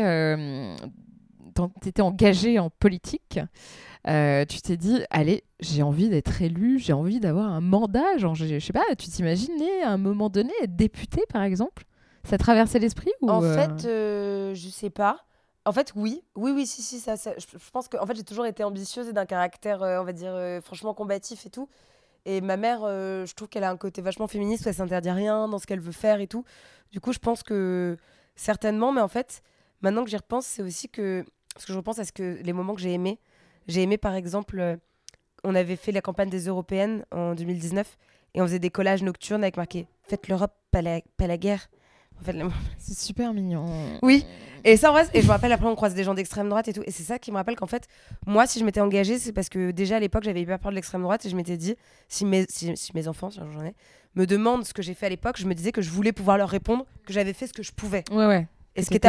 [2.00, 3.38] engagé en politique,
[4.08, 8.34] euh, tu t'es dit, allez, j'ai envie d'être élu, j'ai envie d'avoir un mandat, genre,
[8.34, 11.84] je, je sais pas, tu t'imaginais à un moment donné être député, par exemple?
[12.24, 15.24] Ça traversait l'esprit ou En euh, fait, euh, je sais pas.
[15.64, 16.22] En fait, oui.
[16.36, 17.00] Oui, oui, si, si.
[17.00, 19.82] Ça, ça- je, je pense que en fait, j'ai toujours été ambitieuse et d'un caractère,
[19.82, 21.68] euh, on va dire, franchement combatif et tout.
[22.24, 25.46] Et ma mère, je trouve qu'elle a un côté vachement féministe où elle s'interdit rien
[25.46, 26.44] dans ce qu'elle veut faire et tout.
[26.90, 27.96] Du coup, je pense que
[28.34, 29.42] certainement, mais en fait,
[29.80, 31.24] maintenant que j'y repense, c'est aussi que.
[31.56, 33.18] Parce que je repense à ce que les moments que j'ai aimés.
[33.66, 34.76] J'ai aimé, par exemple, euh,
[35.42, 37.96] on avait fait la campagne des européennes en 2019
[38.34, 41.68] et on faisait des collages nocturnes avec marqué Faites l'Europe, pas la, pas la guerre.
[42.20, 43.66] En fait, la- c'est super mignon.
[44.02, 44.26] Oui.
[44.64, 46.68] Et ça, en vrai, et je me rappelle, après, on croise des gens d'extrême droite
[46.68, 46.82] et tout.
[46.84, 47.88] Et c'est ça qui me rappelle qu'en fait,
[48.26, 50.74] moi, si je m'étais engagée, c'est parce que déjà à l'époque, j'avais hyper peur de
[50.76, 51.74] l'extrême droite et je m'étais dit,
[52.08, 53.74] si mes, si, si mes enfants, si j'en ai,
[54.14, 56.36] me demandent ce que j'ai fait à l'époque, je me disais que je voulais pouvoir
[56.36, 58.04] leur répondre que j'avais fait ce que je pouvais.
[58.10, 58.46] Ouais, ouais.
[58.74, 59.08] Et ce qui était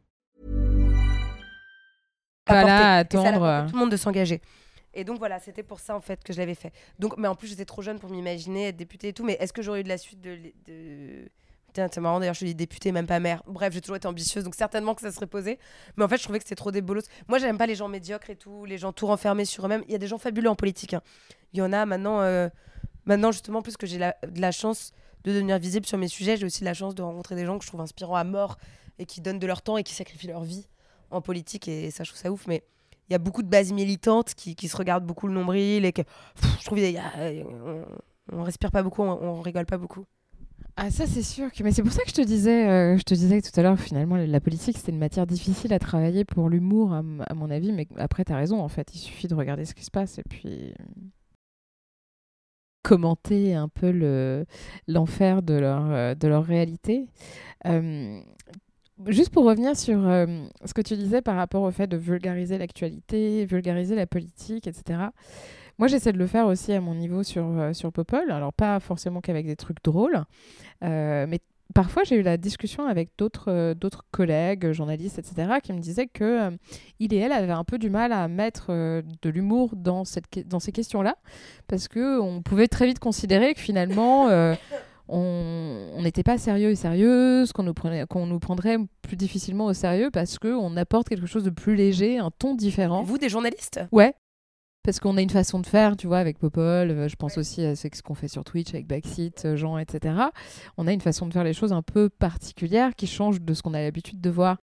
[2.51, 3.65] Pas là à attendre.
[3.67, 4.41] tout le monde de s'engager.
[4.93, 6.73] Et donc voilà, c'était pour ça en fait que je l'avais fait.
[6.99, 9.23] Donc, mais en plus, j'étais trop jeune pour m'imaginer être députée et tout.
[9.23, 10.37] Mais est-ce que j'aurais eu de la suite de.
[10.67, 11.29] de...
[11.67, 13.41] Putain, c'est marrant d'ailleurs, je dis députée, même pas maire.
[13.47, 15.57] Bref, j'ai toujours été ambitieuse, donc certainement que ça serait posé.
[15.95, 17.05] Mais en fait, je trouvais que c'était trop des bolos.
[17.29, 19.83] Moi, j'aime pas les gens médiocres et tout, les gens tout renfermés sur eux-mêmes.
[19.87, 20.93] Il y a des gens fabuleux en politique.
[20.93, 21.01] hein.
[21.53, 22.49] Il y en a maintenant, euh,
[23.05, 24.91] maintenant justement, plus que j'ai la- de la chance
[25.23, 27.63] de devenir visible sur mes sujets, j'ai aussi la chance de rencontrer des gens que
[27.63, 28.57] je trouve inspirants à mort
[28.99, 30.67] et qui donnent de leur temps et qui sacrifient leur vie
[31.11, 31.67] en politique.
[31.67, 32.47] Et ça, je trouve ça ouf.
[32.47, 32.63] Mais
[33.09, 35.91] il y a beaucoup de bases militantes qui, qui se regardent beaucoup le nombril et
[35.91, 36.01] que
[36.59, 37.11] je trouve y a-
[37.45, 37.83] on,
[38.31, 40.05] on respire pas beaucoup, on, rigole pas beaucoup.
[40.77, 43.03] Ah ça c'est sûr que mais c'est pour ça que je te disais euh, je
[43.03, 46.49] te disais tout à l'heure finalement la politique c'était une matière difficile à travailler pour
[46.49, 47.01] l'humour à,
[47.33, 49.83] mon avis mais après tu as raison en fait il suffit de regarder ce qui
[49.83, 50.73] se passe et puis
[52.83, 54.45] commenter un peu le
[54.87, 57.07] l'enfer de leur euh, de leur réalité
[57.67, 58.21] Euh,
[59.07, 60.25] Juste pour revenir sur euh,
[60.65, 64.99] ce que tu disais par rapport au fait de vulgariser l'actualité, vulgariser la politique, etc.
[65.79, 68.29] Moi, j'essaie de le faire aussi à mon niveau sur, euh, sur Popol.
[68.31, 70.23] Alors, pas forcément qu'avec des trucs drôles,
[70.83, 71.39] euh, mais
[71.73, 76.51] parfois, j'ai eu la discussion avec d'autres collègues, journalistes, etc., qui me disaient que
[76.99, 80.03] il et elle avaient un peu du mal à mettre de l'humour dans,
[80.45, 81.15] dans ces questions-là,
[81.67, 84.27] parce qu'on pouvait très vite considérer que finalement,
[85.11, 89.73] on n'était pas sérieux et sérieuse, qu'on nous, prenait- qu'on nous prendrait plus difficilement au
[89.73, 93.03] sérieux parce qu'on apporte quelque chose de plus léger, un ton différent.
[93.03, 93.81] Vous, des journalistes?
[93.91, 94.13] Ouais.
[94.83, 96.89] Parce qu'on a une façon de faire, tu vois, avec Popol.
[96.89, 100.15] euh, je pense aussi à ce qu'on fait sur Twitch avec Backseat, euh, Jean, etc.
[100.77, 103.61] On a une façon de faire les choses un peu particulière qui change de ce
[103.61, 104.57] qu'on a l'habitude de voir.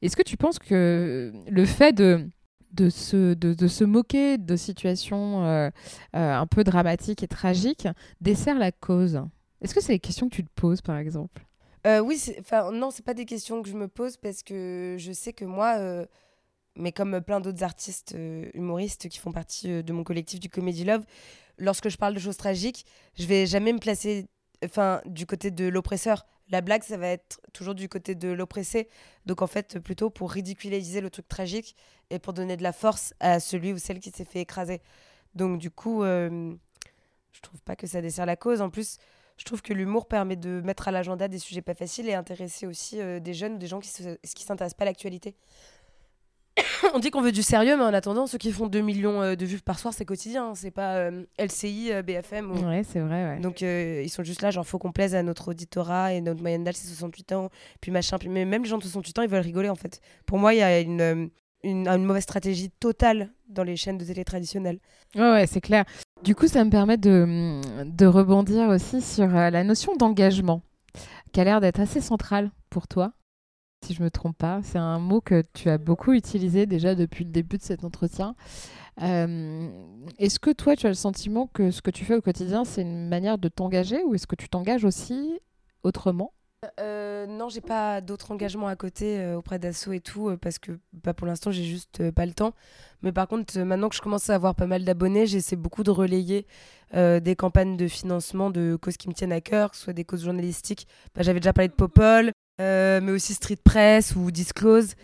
[0.00, 2.28] Est-ce que tu penses que le fait de,
[2.72, 5.70] de, se, de, de se moquer de situations euh,
[6.14, 7.88] euh, un peu dramatiques et tragiques
[8.20, 9.22] dessert la cause?
[9.60, 11.42] Est-ce que c'est les questions que tu te poses, par exemple?
[11.86, 15.12] Euh, oui, enfin non, c'est pas des questions que je me pose parce que je
[15.12, 16.06] sais que moi, euh,
[16.76, 20.84] mais comme plein d'autres artistes euh, humoristes qui font partie de mon collectif du Comedy
[20.84, 21.04] Love,
[21.56, 22.84] lorsque je parle de choses tragiques,
[23.16, 24.26] je vais jamais me placer,
[24.64, 26.26] enfin, du côté de l'oppresseur.
[26.50, 28.88] La blague, ça va être toujours du côté de l'oppressé.
[29.26, 31.76] Donc en fait, plutôt pour ridiculiser le truc tragique
[32.10, 34.80] et pour donner de la force à celui ou celle qui s'est fait écraser.
[35.34, 38.62] Donc du coup, je trouve pas que ça dessert la cause.
[38.62, 38.96] En plus,
[39.38, 42.66] je trouve que l'humour permet de mettre à l'agenda des sujets pas faciles et intéresser
[42.66, 45.34] aussi euh, des jeunes ou des gens qui ne s'intéressent pas à l'actualité.
[46.94, 49.34] On dit qu'on veut du sérieux, mais en attendant, ceux qui font 2 millions euh,
[49.36, 50.48] de vues par soir, c'est quotidien.
[50.50, 50.52] hein.
[50.56, 52.50] C'est pas euh, LCI, BFM.
[52.50, 53.40] ou- Ouais, c'est vrai, ouais.
[53.40, 56.64] Donc ils sont juste là, genre faut qu'on plaise à notre auditorat et notre moyenne
[56.64, 58.18] d'âge c'est 68 ans, puis machin.
[58.18, 60.00] Puis mais même les gens de 68 ans, ils veulent rigoler en fait.
[60.26, 61.30] Pour moi, il y a une,
[61.62, 64.78] une, une mauvaise stratégie totale dans les chaînes de télé traditionnelles.
[65.14, 65.84] Ouais, ouais, c'est clair.
[66.24, 70.62] Du coup, ça me permet de, rebondir aussi sur euh, la notion d'engagement,
[71.32, 73.12] qui a l'air d'être assez centrale pour toi,
[73.84, 74.60] si je me trompe pas.
[74.62, 78.34] C'est un mot que tu as beaucoup utilisé déjà depuis le début de cet entretien.
[79.00, 79.70] Euh,
[80.18, 82.82] est-ce que toi, tu as le sentiment que ce que tu fais au quotidien, c'est
[82.82, 85.38] une manière de t'engager ou est-ce que tu t'engages aussi
[85.84, 86.32] autrement?
[86.80, 90.58] Euh, non, j'ai pas d'autres engagements à côté euh, auprès d'assaut et tout, euh, parce
[90.58, 92.52] que bah, pour l'instant, j'ai juste pas le temps.
[93.02, 95.90] Mais par contre, maintenant que je commence à avoir pas mal d'abonnés, j'essaie beaucoup de
[95.90, 96.46] relayer
[96.94, 100.88] des campagnes de financement de causes qui me tiennent à cœur, soit des causes journalistiques.
[101.14, 104.94] Bah, J'avais déjà parlé de Popol, mais aussi Street Press ou Disclose,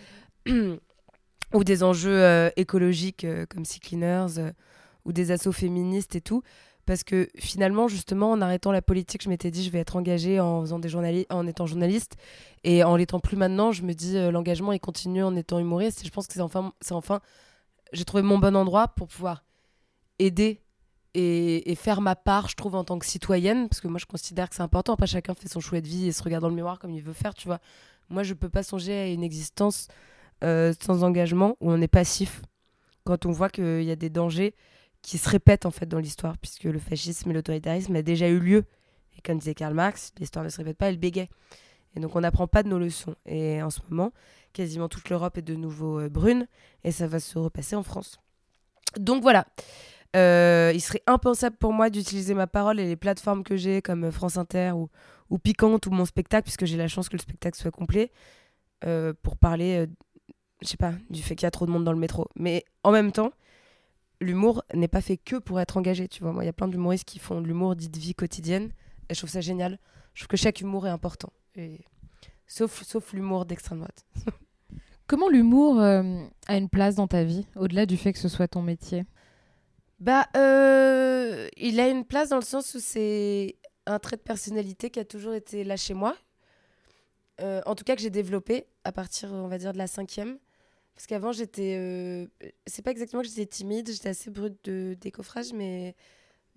[0.48, 3.80] ou des enjeux écologiques comme Sea
[5.04, 6.42] ou des assauts féministes et tout.
[6.86, 10.40] Parce que finalement, justement, en arrêtant la politique, je m'étais dit je vais être engagée
[10.40, 12.16] en, faisant des en étant journaliste.
[12.62, 16.02] Et en l'étant plus maintenant, je me dis euh, l'engagement il continue en étant humoriste.
[16.02, 17.20] Et je pense que c'est enfin,
[17.92, 19.44] j'ai trouvé mon bon endroit pour pouvoir
[20.18, 20.60] aider
[21.14, 23.68] et, faire ma part, je trouve, en tant que citoyenne.
[23.68, 24.94] Parce que moi, je considère que c'est important.
[24.94, 27.02] Après, chacun fait son choix de vie et se regarde dans le miroir comme il
[27.02, 27.60] veut faire, tu vois.
[28.10, 29.88] Moi, je peux pas songer à une existence
[30.42, 32.42] euh, sans engagement où on est passif.
[33.04, 34.54] Quand on voit qu'il y a des dangers
[35.04, 38.38] qui se répètent en fait dans l'histoire, puisque le fascisme et l'autoritarisme a déjà eu
[38.38, 38.64] lieu.
[39.16, 41.28] Et comme disait Karl Marx, l'histoire ne se répète pas, elle bégait.
[41.94, 43.14] Et donc on n'apprend pas de nos leçons.
[43.26, 44.12] Et en ce moment,
[44.54, 46.48] quasiment toute l'Europe est de nouveau euh, brune,
[46.84, 48.18] et ça va se repasser en France.
[48.98, 49.46] Donc voilà.
[50.16, 54.10] Euh, il serait impensable pour moi d'utiliser ma parole et les plateformes que j'ai comme
[54.10, 54.88] France Inter ou,
[55.28, 58.10] ou Piquante ou mon spectacle, puisque j'ai la chance que le spectacle soit complet,
[58.86, 59.86] euh, pour parler, euh,
[60.62, 62.28] je sais pas, du fait qu'il y a trop de monde dans le métro.
[62.36, 63.32] Mais en même temps,
[64.24, 66.32] l'humour n'est pas fait que pour être engagé, tu vois.
[66.32, 68.72] Moi, il y a plein d'humoristes qui font de l'humour dit de vie quotidienne,
[69.08, 69.78] et je trouve ça génial.
[70.14, 71.32] Je trouve que chaque humour est important.
[71.54, 71.80] Et...
[72.46, 74.04] Sauf, sauf l'humour d'extrême droite.
[75.06, 78.48] Comment l'humour euh, a une place dans ta vie, au-delà du fait que ce soit
[78.48, 79.04] ton métier?
[80.00, 83.56] Bah, euh, il a une place dans le sens où c'est
[83.86, 86.16] un trait de personnalité qui a toujours été là chez moi.
[87.40, 90.38] Euh, en tout cas, que j'ai développé à partir, on va dire, de la cinquième.
[90.94, 91.76] Parce qu'avant, j'étais.
[91.78, 92.26] euh,
[92.66, 95.96] c'est pas exactement que j'étais timide, j'étais assez brute de décoffrage, mais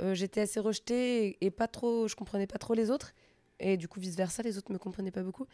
[0.02, 2.08] euh, j'étais assez rejetée et, et pas trop.
[2.08, 3.14] Je comprenais pas trop les autres.
[3.60, 5.48] Et du coup, vice-versa, les autres me comprenaient pas beaucoup.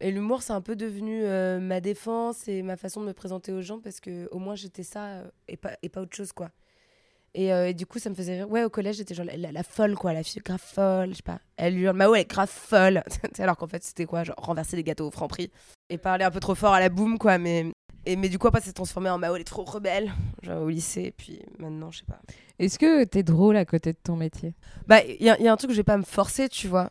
[0.00, 3.52] Et l'humour, c'est un peu devenu euh, ma défense et ma façon de me présenter
[3.52, 6.32] aux gens parce que au moins j'étais ça euh, et, pas, et pas autre chose,
[6.32, 6.50] quoi.
[7.34, 8.50] Et, du coup, ça me faisait rire.
[8.50, 11.40] Ouais, au collège, j'étais genre la, folle, quoi, la fille grave folle, je sais pas.
[11.56, 13.02] Elle lui Mao, elle est grave folle.
[13.38, 15.50] Alors qu'en fait, c'était quoi Genre renverser des gâteaux au franc prix
[15.88, 17.38] et parler un peu trop fort à la boum, quoi.
[17.38, 17.71] Mais,
[18.06, 20.12] et, mais du coup, après, ça s'est transformé en Mao, elle est trop rebelle,
[20.42, 21.02] genre au lycée.
[21.02, 22.20] Et puis maintenant, je sais pas.
[22.58, 24.54] Est-ce que t'es drôle à côté de ton métier?
[24.86, 26.68] Bah, il y, a- y a un truc que je vais pas me forcer, tu
[26.68, 26.90] vois.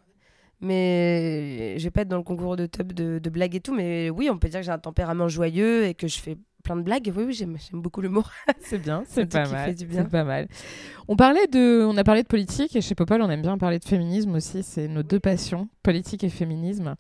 [0.72, 3.74] Mais je vais pas être dans le concours de top de, de blagues et tout.
[3.74, 6.76] Mais oui, on peut dire que j'ai un tempérament joyeux et que je fais plein
[6.76, 7.12] de blagues.
[7.16, 8.30] Oui, oui, j'aime beaucoup l'humour.
[8.62, 9.66] C'est bien, c'est pas mal.
[9.70, 10.04] fait du bien.
[10.04, 10.48] C'est pas mal.
[11.08, 13.80] On parlait de, on a parlé de politique et chez Popol, on aime bien parler
[13.80, 14.62] de féminisme aussi.
[14.62, 16.96] C'est nos deux passions, politique et féminisme.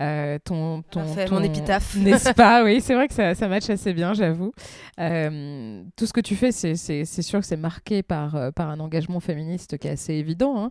[0.00, 1.94] Euh, ton, ton, Parfait, ton- mon épitaphe.
[1.98, 4.52] N'est-ce pas Oui, c'est vrai que ça, ça match assez bien, j'avoue.
[4.98, 8.80] Euh, tout ce que tu fais, c'est, sûr que c'est marqué par, euh, par un
[8.80, 10.56] engagement féministe qui est assez évident.
[10.64, 10.70] hein.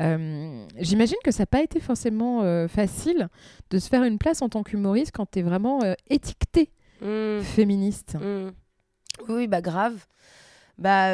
[0.00, 3.28] Euh, j'imagine que ça n'a pas été forcément facile
[3.70, 7.42] de se faire une place en tant qu'humoriste quand tu es vraiment euh, étiqueté Mmh.
[7.42, 8.16] féministe.
[8.20, 8.50] Mm.
[9.28, 10.04] Oui, bah grave.
[10.78, 11.10] Bah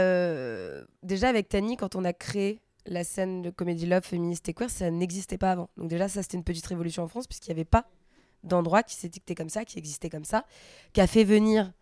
[1.02, 4.70] déjà avec Tani, quand on a créé la scène de Comedy Love féministe et queer,
[4.70, 5.70] ça n'existait pas avant.
[5.76, 7.86] Donc déjà ça c'était une petite révolution en France puisqu'il n'y avait pas
[8.42, 10.44] d'endroit qui dicté comme ça, qui existait comme ça,
[10.92, 11.72] qui a fait venir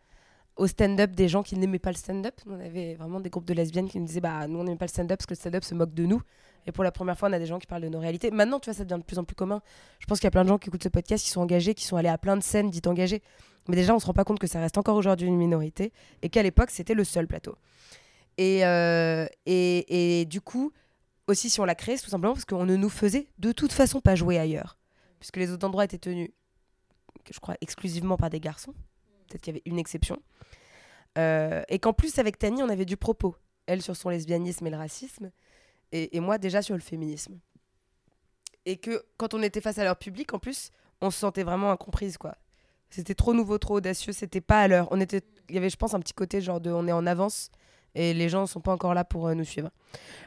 [0.56, 2.34] au stand-up des gens qui n'aimaient pas le stand-up.
[2.46, 4.84] On avait vraiment des groupes de lesbiennes qui nous disaient bah nous on n'aime pas
[4.86, 6.22] le stand-up parce que le stand-up se moque de nous.
[6.66, 8.30] Et pour la première fois, on a des gens qui parlent de nos réalités.
[8.30, 9.62] Maintenant, tu vois, ça devient de plus en plus commun.
[9.98, 11.74] Je pense qu'il y a plein de gens qui écoutent ce podcast, qui sont engagés,
[11.74, 13.20] qui sont allés à plein de scènes dites engagées.
[13.68, 16.28] Mais déjà, on se rend pas compte que ça reste encore aujourd'hui une minorité et
[16.28, 17.56] qu'à l'époque, c'était le seul plateau.
[18.38, 20.72] Et, euh, et, et du coup,
[21.32, 23.72] aussi, si on l'a créé, c'est tout simplement parce qu'on ne nous faisait de toute
[23.72, 24.78] façon pas jouer ailleurs.
[25.22, 26.30] puisque les autres endroits étaient tenus,
[27.32, 28.72] je crois, exclusivement par des garçons.
[29.28, 30.20] Peut-être qu'il y avait une exception.
[31.16, 33.36] Euh, et qu'en plus, avec Tani, on avait du propos.
[33.66, 35.30] Elle sur son lesbianisme et le racisme,
[35.92, 37.38] et, et moi déjà sur le féminisme.
[38.64, 41.70] Et que quand on était face à leur public, en plus, on se sentait vraiment
[41.70, 42.34] incomprise, quoi.
[42.90, 44.88] C'était trop nouveau, trop audacieux, c'était pas à l'heure.
[44.90, 47.06] On était, il y avait, je pense, un petit côté genre de, on est en
[47.06, 47.50] avance
[47.94, 49.70] et les gens sont pas encore là pour euh, nous suivre.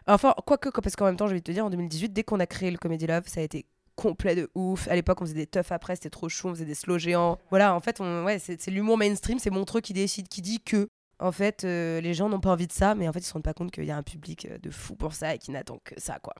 [0.08, 2.46] Enfin, quoique, parce qu'en même temps, je vais te dire, en 2018, dès qu'on a
[2.46, 4.88] créé le Comedy Love, ça a été complet de ouf.
[4.88, 7.40] À l'époque, on faisait des teufs après, c'était trop chou, on faisait des slow géants.
[7.50, 10.88] Voilà, en fait, ouais, c'est l'humour mainstream, c'est Montreux qui décide, qui dit que,
[11.20, 13.34] en fait, euh, les gens n'ont pas envie de ça, mais en fait, ils se
[13.34, 15.52] rendent pas compte qu'il y a un public euh, de fou pour ça et qui
[15.52, 16.36] n'attend que ça, quoi.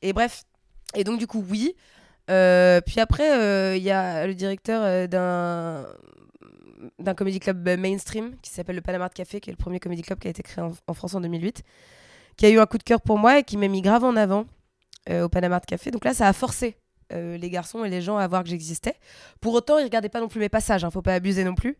[0.00, 0.44] Et bref,
[0.94, 1.74] et donc, du coup, oui.
[2.26, 5.84] Puis après, il y a le directeur d'un
[6.98, 10.02] d'un comedy club mainstream qui s'appelle le Panama Art Café, qui est le premier comedy
[10.02, 11.62] club qui a été créé en, France en 2008,
[12.36, 14.16] qui a eu un coup de cœur pour moi et qui m'a mis grave en
[14.16, 14.46] avant
[15.08, 15.90] euh, au Panama Art Café.
[15.90, 16.76] Donc là, ça a forcé
[17.12, 18.94] euh, les garçons et les gens à voir que j'existais.
[19.40, 21.76] Pour autant, ils regardaient pas non plus mes passages, hein, faut pas abuser non plus.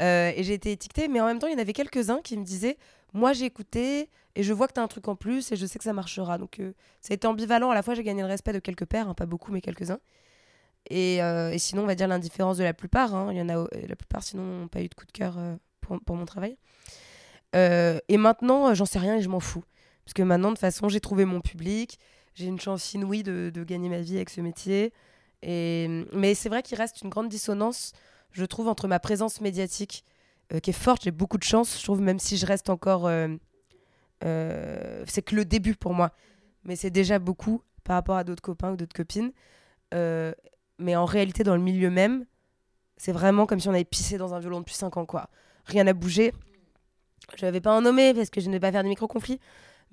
[0.00, 2.36] Euh, et j'ai été étiquetée, mais en même temps, il y en avait quelques-uns qui
[2.38, 2.78] me disaient
[3.12, 5.66] Moi, j'ai écouté et je vois que tu as un truc en plus et je
[5.66, 6.38] sais que ça marchera.
[6.38, 7.70] Donc, euh, ça a été ambivalent.
[7.70, 10.00] À la fois, j'ai gagné le respect de quelques pairs, hein, pas beaucoup, mais quelques-uns.
[10.88, 13.14] Et, euh, et sinon, on va dire l'indifférence de la plupart.
[13.14, 13.28] hein.
[13.32, 15.36] Il y en a, euh, la plupart, sinon, n'ont pas eu de coup de cœur
[15.38, 16.56] euh, pour, pour mon travail.
[17.52, 19.64] Et maintenant, j'en sais rien et je m'en fous.
[20.04, 21.98] Parce que maintenant, de toute façon, j'ai trouvé mon public.
[22.34, 24.92] J'ai une chance inouïe de, de gagner ma vie avec ce métier.
[25.42, 27.92] Et, mais c'est vrai qu'il reste une grande dissonance,
[28.32, 30.04] je trouve, entre ma présence médiatique,
[30.62, 31.02] qui est forte.
[31.02, 33.10] J'ai beaucoup de chance, je trouve, même si je reste encore.
[34.22, 36.12] c'est que le début pour moi.
[36.64, 39.32] Mais c'est déjà beaucoup par rapport à d'autres copains ou d'autres copines.
[40.80, 42.26] Mais en réalité, dans le milieu même,
[42.96, 45.30] c'est vraiment comme si on avait pissé dans un violon depuis 5 ans, quoi.
[45.64, 46.32] Rien n'a bougé.
[47.36, 49.40] Je ne vais pas en nommer parce que je ne vais pas faire de micro-conflits.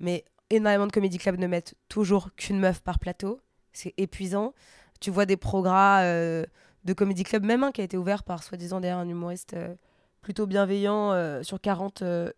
[0.00, 3.40] Mais énormément de comédie clubs ne mettent toujours qu'une meuf par plateau.
[3.72, 4.54] C'est épuisant.
[5.00, 6.44] Tu vois des progrès euh,
[6.84, 9.74] de comédie club, même un qui a été ouvert par soi-disant derrière un humoriste euh,
[10.20, 12.30] plutôt bienveillant euh, sur 40 euh,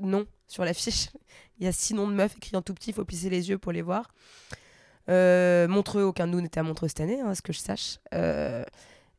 [0.00, 1.08] noms sur l'affiche.
[1.58, 3.48] Il y a 6 noms de meufs écrits en tout petit, il faut plisser les
[3.48, 4.12] yeux pour les voir.
[5.08, 7.58] Euh, Montreux, aucun de nous n'était à Montreux cette année, hein, à ce que je
[7.58, 7.98] sache.
[8.14, 8.64] Euh,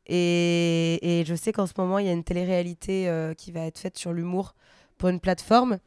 [0.06, 3.78] et, je sais qu'en ce moment, il y a une télé-réalité euh, qui va être
[3.78, 4.54] faite sur l'humour
[4.98, 5.78] pour une plateforme.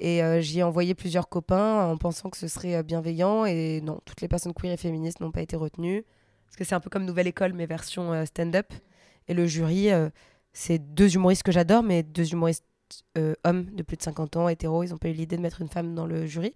[0.00, 3.44] Et j'y ai envoyé plusieurs copains en pensant que ce serait bienveillant.
[3.46, 6.04] Et non, toutes les personnes queer et féministes n'ont pas été retenues.
[6.46, 8.72] Parce que c'est un peu comme Nouvelle École, mais version stand-up.
[9.26, 9.88] Et le jury,
[10.52, 12.64] c'est deux humoristes que j'adore, mais deux humoristes
[13.42, 14.84] hommes de plus de 50 ans, hétéros.
[14.84, 16.54] Ils n'ont pas eu l'idée de mettre une femme dans le jury.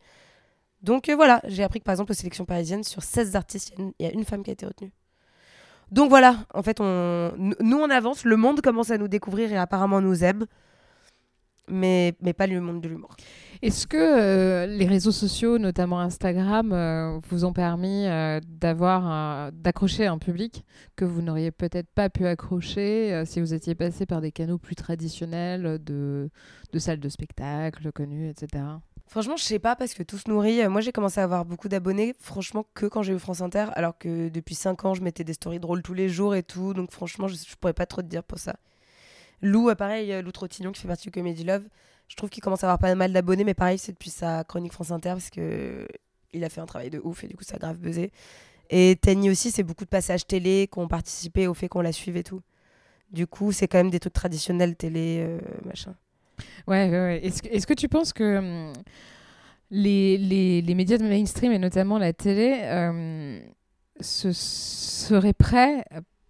[0.82, 4.04] Donc euh, voilà, j'ai appris que par exemple, aux sélections parisiennes, sur 16 artistes, il
[4.04, 4.92] y a une- femme qui a été retenue.
[5.90, 10.00] Donc voilà, en fait, nous on avance, le monde commence à nous découvrir et apparemment
[10.00, 10.46] nous aime,
[11.68, 13.14] mais, pas le monde de l'humour.
[13.62, 18.06] Est-ce que euh, les réseaux sociaux, notamment Instagram, euh, vous ont permis
[18.46, 20.64] d'avoir d'accrocher un public
[20.96, 24.74] que vous n'auriez peut-être pas pu accrocher si vous étiez passé par des canaux plus
[24.74, 26.30] traditionnels de
[26.78, 28.64] salles de spectacle connues, etc.
[29.12, 30.62] Franchement, je sais pas parce que tout se nourrit.
[30.62, 33.66] Euh, Moi, j'ai commencé à avoir beaucoup d'abonnés, franchement, que quand j'ai eu France Inter,
[33.74, 36.72] alors que depuis 5 ans, je mettais des stories drôles tous les jours et tout.
[36.72, 38.56] Donc, franchement, je, pourrais pas trop te dire pour ça.
[39.42, 41.64] Lou, euh, pareil, euh, Lou Trottignon qui fait partie du Comedy Love,
[42.08, 44.72] je trouve qu'il commence à avoir pas mal d'abonnés, mais pareil, c'est depuis sa chronique
[44.72, 45.86] France Inter parce que
[46.32, 48.12] il a fait un travail de ouf et du coup, ça a grave buzzé.
[48.70, 51.92] Et Tani aussi, c'est beaucoup de passages télé qui ont participé au fait qu'on la
[51.92, 52.40] suive et tout.
[53.10, 55.94] Du coup, c'est quand même des trucs traditionnels télé, machin.
[56.66, 57.20] Ouais, ouais.
[57.24, 58.72] Est-ce que, tu penses que hum,
[59.70, 62.62] les, médias de mainstream et notamment la télé
[64.00, 65.84] se, seraient prêts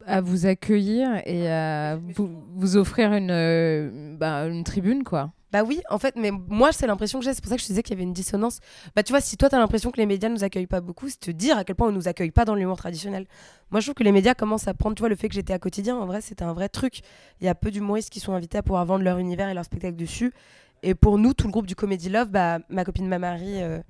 [0.07, 5.81] à vous accueillir et à vous, offrir une, euh, bah, une tribune, quoi Bah oui,
[5.91, 7.35] en fait, mais moi, c'est l'impression que j'ai.
[7.35, 8.61] C'est pour ça que je te disais qu'il y avait une dissonance.
[8.97, 11.21] Bah, tu vois, si toi, t'as l'impression que les médias nous accueillent pas beaucoup, c'est
[11.21, 13.27] te dire à quel point on nous accueille pas dans l'humour traditionnel.
[13.71, 15.53] Moi, je trouve que les médias commencent à prendre, tu vois, le fait que j'étais
[15.53, 17.01] à quotidien, en vrai, c'était un vrai truc.
[17.41, 19.65] Il y a peu d'humoristes qui sont invités à pouvoir vendre leur univers et leur
[19.65, 20.33] spectacle dessus.
[20.83, 23.81] Et pour nous, tout le groupe du Comedy Love, bah, ma copine Mamari, euh,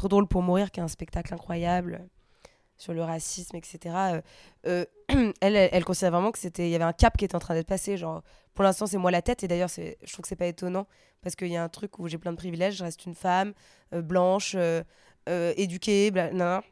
[0.00, 2.06] Trop drôle pour mourir, qui est un spectacle incroyable
[2.80, 3.94] sur le racisme, etc.
[3.94, 4.20] euh,
[4.66, 7.36] euh, elle, elle, elle considère vraiment que c'était, il y avait un cap qui était
[7.36, 7.98] en train d'être passé.
[7.98, 8.22] Genre,
[8.54, 9.44] pour l'instant, c'est moi la tête.
[9.44, 10.86] Et d'ailleurs, je trouve que c'est pas étonnant
[11.20, 12.76] parce qu'il y a un truc où j'ai plein de privilèges.
[12.76, 13.52] Je reste une femme
[13.92, 14.56] euh, blanche,
[15.28, 16.62] éduquée, bla, nan.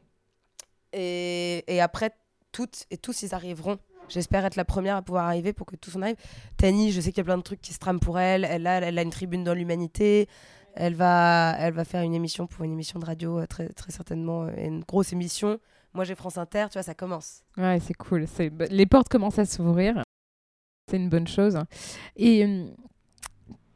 [0.91, 2.11] Et, et après,
[2.51, 3.77] toutes et tous, ils arriveront.
[4.09, 6.17] J'espère être la première à pouvoir arriver pour que tous en arrivent.
[6.57, 8.43] Tani, je sais qu'il y a plein de trucs qui se trament pour elle.
[8.43, 10.27] Elle a, elle a une tribune dans l'humanité.
[10.73, 14.47] Elle va, elle va faire une émission pour une émission de radio, très, très certainement,
[14.49, 15.59] une grosse émission.
[15.93, 17.43] Moi, j'ai France Inter, tu vois, ça commence.
[17.57, 18.25] Ouais, c'est cool.
[18.69, 20.03] Les portes commencent à s'ouvrir.
[20.89, 21.57] C'est une bonne chose.
[22.15, 22.71] Et hum,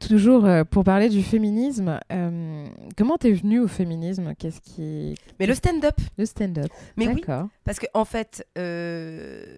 [0.08, 2.66] Toujours euh, pour parler du féminisme, euh,
[2.98, 4.34] comment t'es venue au féminisme?
[4.36, 5.96] Qu'est-ce qui Mais le stand-up.
[6.18, 7.48] le stand-up Mais oui, D'accord.
[7.64, 9.58] parce que en fait, euh,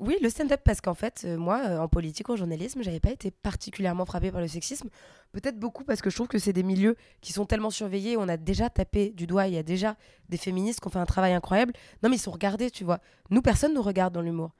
[0.00, 3.10] oui, le stand-up, parce qu'en fait, euh, moi, euh, en politique, en journalisme, j'avais pas
[3.10, 4.88] été particulièrement frappée par le sexisme.
[5.32, 8.16] Peut-être beaucoup parce que je trouve que c'est des milieux qui sont tellement surveillés.
[8.16, 9.48] On a déjà tapé du doigt.
[9.48, 9.96] Il y a déjà
[10.28, 11.72] des féministes qui ont fait un travail incroyable.
[12.02, 13.00] Non, mais ils sont regardés, tu vois.
[13.30, 14.52] Nous, personne nous regarde dans l'humour.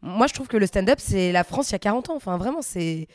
[0.00, 2.16] Moi, je trouve que le stand-up, c'est la France il y a 40 ans.
[2.16, 3.06] Enfin, vraiment, c'est.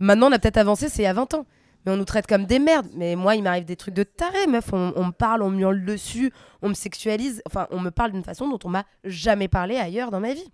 [0.00, 1.46] Maintenant, on a peut-être avancé, c'est il y a 20 ans.
[1.84, 2.88] Mais on nous traite comme des merdes.
[2.94, 4.72] Mais moi, il m'arrive des trucs de taré, meuf.
[4.72, 6.32] On, me parle, on me hurle dessus,
[6.62, 7.42] on me sexualise.
[7.46, 10.50] Enfin, on me parle d'une façon dont on m'a jamais parlé ailleurs dans ma vie.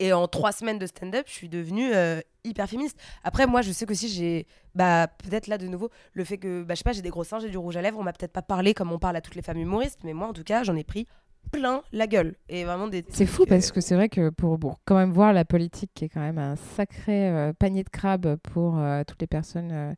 [0.00, 2.96] Et en trois semaines de stand-up, je suis devenue euh, hyper féministe.
[3.24, 4.46] Après, moi, je sais qu'aussi, j'ai.
[4.74, 7.24] Bah, peut-être là, de nouveau, le fait que, bah, je sais pas, j'ai des gros
[7.24, 7.98] seins, j'ai du rouge à lèvres.
[7.98, 9.98] On m'a peut-être pas parlé comme on parle à toutes les femmes humoristes.
[10.04, 11.06] Mais moi, en tout cas, j'en ai pris
[11.50, 12.36] plein la gueule.
[12.48, 13.04] Et vraiment des.
[13.08, 15.90] C'est fou euh, parce que c'est vrai que pour, pour quand même voir la politique
[15.94, 19.70] qui est quand même un sacré euh, panier de crabes pour euh, toutes les personnes
[19.72, 19.94] euh,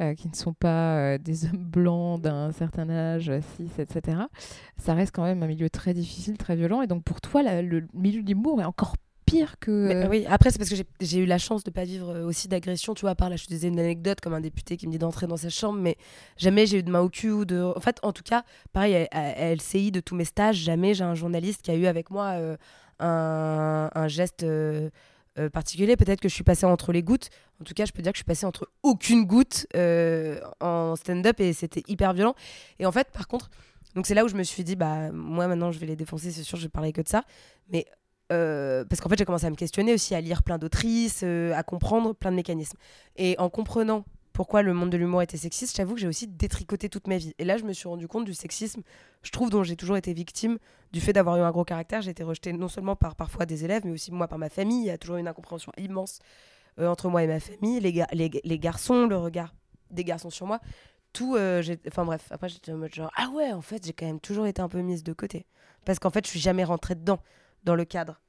[0.00, 4.16] euh, qui ne sont pas euh, des hommes blancs d'un certain âge, euh, cis, etc.
[4.78, 6.80] Ça reste quand même un milieu très difficile, très violent.
[6.82, 8.94] Et donc pour toi, la- le milieu de l'humour est encore
[9.26, 9.70] pire que...
[9.88, 12.24] Mais, euh, oui, après, c'est parce que j'ai- eu la chance de pas vivre euh,
[12.26, 12.94] aussi d'agression.
[12.94, 14.92] Tu vois, à part là, je te disais une anecdote comme un député qui me
[14.92, 15.96] dit d'entrer dans sa chambre, mais
[16.36, 17.60] jamais j'ai eu de main au cul ou de.
[17.76, 21.14] En fait, en tout cas, pareil, à, LCI de tous mes stages, jamais j'ai un
[21.14, 22.56] journaliste qui a eu avec moi euh,
[23.00, 24.42] un, un geste.
[24.42, 24.90] euh,
[25.38, 27.30] euh, particulier, peut-être que je suis passée entre les gouttes.
[27.58, 29.66] En tout cas, je peux dire que je suis passée entre aucune goutte
[30.60, 32.34] en stand-up et c'était hyper violent.
[32.78, 33.48] Et en fait, par contre,
[33.94, 36.30] donc c'est là où je me suis dit, bah moi maintenant je vais les défoncer,
[36.32, 37.24] c'est sûr, je vais parler que de ça.
[37.70, 37.86] Mais
[38.32, 41.52] euh, parce qu'en fait, j'ai commencé à me questionner aussi, à lire plein d'autrices, euh,
[41.54, 42.78] à comprendre plein de mécanismes.
[43.16, 46.88] Et en comprenant pourquoi le monde de l'humour était sexiste, j'avoue que j'ai aussi détricoté
[46.88, 47.34] toute ma vie.
[47.38, 48.82] Et là, je me suis rendu compte du sexisme,
[49.22, 50.58] je trouve, dont j'ai toujours été victime,
[50.92, 52.00] du fait d'avoir eu un gros caractère.
[52.00, 54.84] J'ai été rejetée non seulement par parfois des élèves, mais aussi moi par ma famille.
[54.84, 56.18] Il y a toujours une incompréhension immense
[56.78, 59.54] euh, entre moi et ma famille, les, ga- les, les garçons, le regard
[59.90, 60.60] des garçons sur moi.
[61.12, 61.36] Tout,
[61.86, 64.62] enfin bref, après j'étais mode genre, ah ouais, en fait, j'ai quand même toujours été
[64.62, 65.44] un peu mise de côté.
[65.84, 67.18] Parce qu'en fait, je suis jamais rentrée dedans,
[67.64, 68.20] dans le cadre.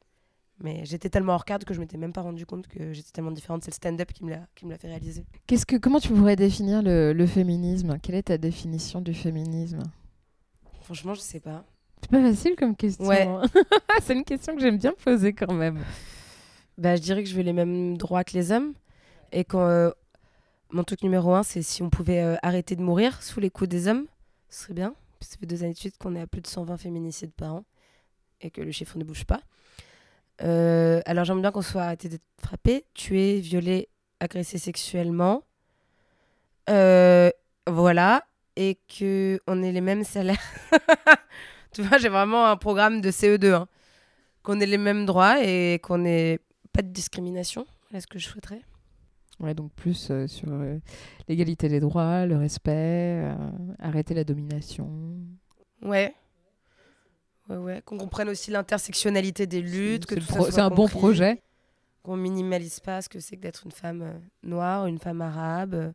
[0.60, 3.32] Mais j'étais tellement hors cadre que je m'étais même pas rendu compte que j'étais tellement
[3.32, 3.64] différente.
[3.64, 5.26] C'est le stand-up qui me l'a fait réaliser.
[5.48, 7.98] Qu'est-ce que, comment tu pourrais définir le, le féminisme?
[8.02, 9.84] Quelle est ta définition du féminisme?
[10.82, 11.66] Franchement, je sais pas.
[12.02, 13.06] C'est pas facile comme question.
[13.06, 13.24] Ouais.
[13.24, 13.42] hein.
[14.04, 15.80] c'est une question que j'aime bien poser quand même.
[16.78, 18.74] Bah, je dirais que je veux les mêmes droits que les hommes.
[19.32, 19.90] Et quand euh,
[20.70, 23.70] mon truc numéro un, c'est si on pouvait euh, arrêter de mourir sous les coups
[23.70, 24.06] des hommes,
[24.50, 24.94] ce serait bien.
[25.22, 27.64] Ça fait deux années de suite qu'on est à plus de 120 féminicides par an
[28.44, 29.42] et que le chiffre ne bouge pas.
[30.42, 33.90] Euh, alors j'aimerais bien qu'on soit arrêté d'être frappé, tué, violé,
[34.20, 35.44] agressé sexuellement.
[36.70, 37.30] Euh,
[37.68, 38.26] voilà.
[38.56, 40.38] Et que on ait les mêmes salaires.
[41.72, 43.54] tu vois, j'ai vraiment un programme de CE2.
[43.54, 43.68] hein.
[44.44, 46.40] Qu'on ait les mêmes droits et qu'on ait
[46.72, 47.66] pas de discrimination.
[47.90, 48.62] Voilà ce que je souhaiterais.
[49.40, 50.78] Ouais, donc plus euh, sur euh,
[51.28, 52.72] l'égalité des droits, le respect,
[53.24, 53.36] euh,
[53.80, 54.90] arrêter la domination.
[55.82, 56.14] Ouais.
[57.54, 57.82] Ouais, ouais.
[57.86, 60.06] Qu'on comprenne aussi l'intersectionnalité des luttes.
[60.06, 61.42] que C'est tout ça pro- c'est un bon projet.
[62.04, 65.74] Qu'on minimalise pas ce que c'est que d'être une femme euh, noire, une femme arabe.
[65.74, 65.92] euh,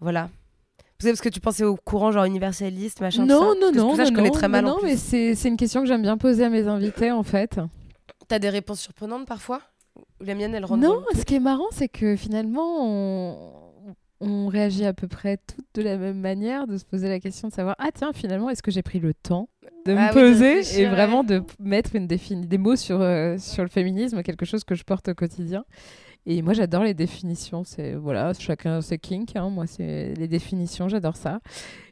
[0.00, 0.28] voilà.
[0.98, 3.22] Vous savez, parce que tu pensais au courant genre universaliste, machin.
[3.22, 4.64] tout Non, ça non, Parce que non, tout ça, non, je connais non, très mal
[4.64, 4.86] non, en plus.
[4.86, 7.58] mais c'est c'est une question que j'aime bien poser à mes invités en fait.
[8.28, 9.60] T'as des réponses surprenantes parfois?
[10.20, 13.65] La mienne, elle dans Non, ce qui est marrant, c'est que finalement, on,
[14.20, 17.48] on réagit à peu près toutes de la même manière, de se poser la question
[17.48, 19.48] de savoir ah tiens finalement est-ce que j'ai pris le temps
[19.84, 23.62] de me Ah de poser et vraiment de mettre une des mots sur euh, sur
[23.62, 25.64] le féminisme, quelque chose que je porte au quotidien.
[26.28, 29.48] Et moi j'adore les définitions, c'est voilà chacun ses kinks, hein.
[29.50, 31.40] moi c'est les définitions, j'adore ça.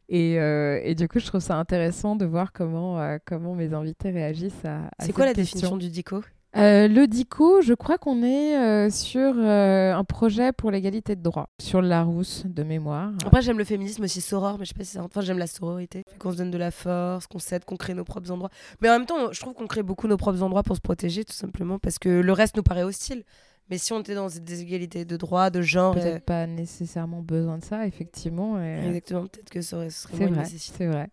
[0.09, 3.72] Et, euh, et du coup je trouve ça intéressant de voir comment euh, comment mes
[3.72, 5.57] invités réagissent à, à C'est quoi la question.
[5.59, 6.20] définition du dico?
[6.57, 11.23] Euh, le DICO, je crois qu'on est euh, sur euh, un projet pour l'égalité de
[11.23, 13.11] droit, sur le Larousse de mémoire.
[13.27, 15.01] Après, j'aime le féminisme aussi soror, mais je sais pas si c'est.
[15.01, 16.05] Enfin, j'aime la sororité.
[16.21, 18.51] Qu'on se donne de la force, qu'on s'aide, qu'on crée nos propres endroits.
[18.81, 21.25] Mais en même temps, je trouve qu'on crée beaucoup nos propres endroits pour se protéger,
[21.25, 23.25] tout simplement, parce que le reste nous paraît hostile.
[23.71, 25.95] Mais si on était dans des égalités de droit, de genre.
[25.95, 28.63] Peut-être pas nécessairement besoin de ça, effectivement.
[28.63, 30.77] et- Exactement, peut-être que ça aurait- ce serait moins vrai, nécessité.
[30.79, 31.09] c'est vrai.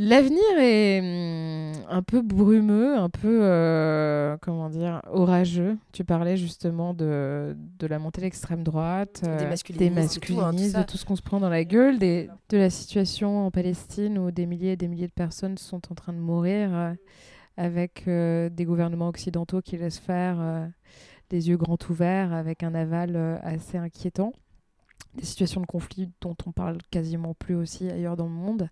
[0.00, 5.76] L'avenir est hum, un peu brumeux, un peu, euh, comment dire, orageux.
[5.90, 9.38] Tu parlais justement de, de la montée de l'extrême droite, Des euh,
[9.76, 9.90] des
[10.20, 12.70] tout, hein, tout de tout ce qu'on se prend dans la gueule, des, de la
[12.70, 16.18] situation en Palestine où des milliers et des milliers de personnes sont en train de
[16.18, 16.92] mourir euh,
[17.56, 20.68] avec des gouvernements occidentaux qui laissent faire
[21.28, 24.32] des yeux grands ouverts avec un aval assez inquiétant.
[25.14, 28.68] Des situations de conflit dont on parle quasiment plus aussi ailleurs dans le monde.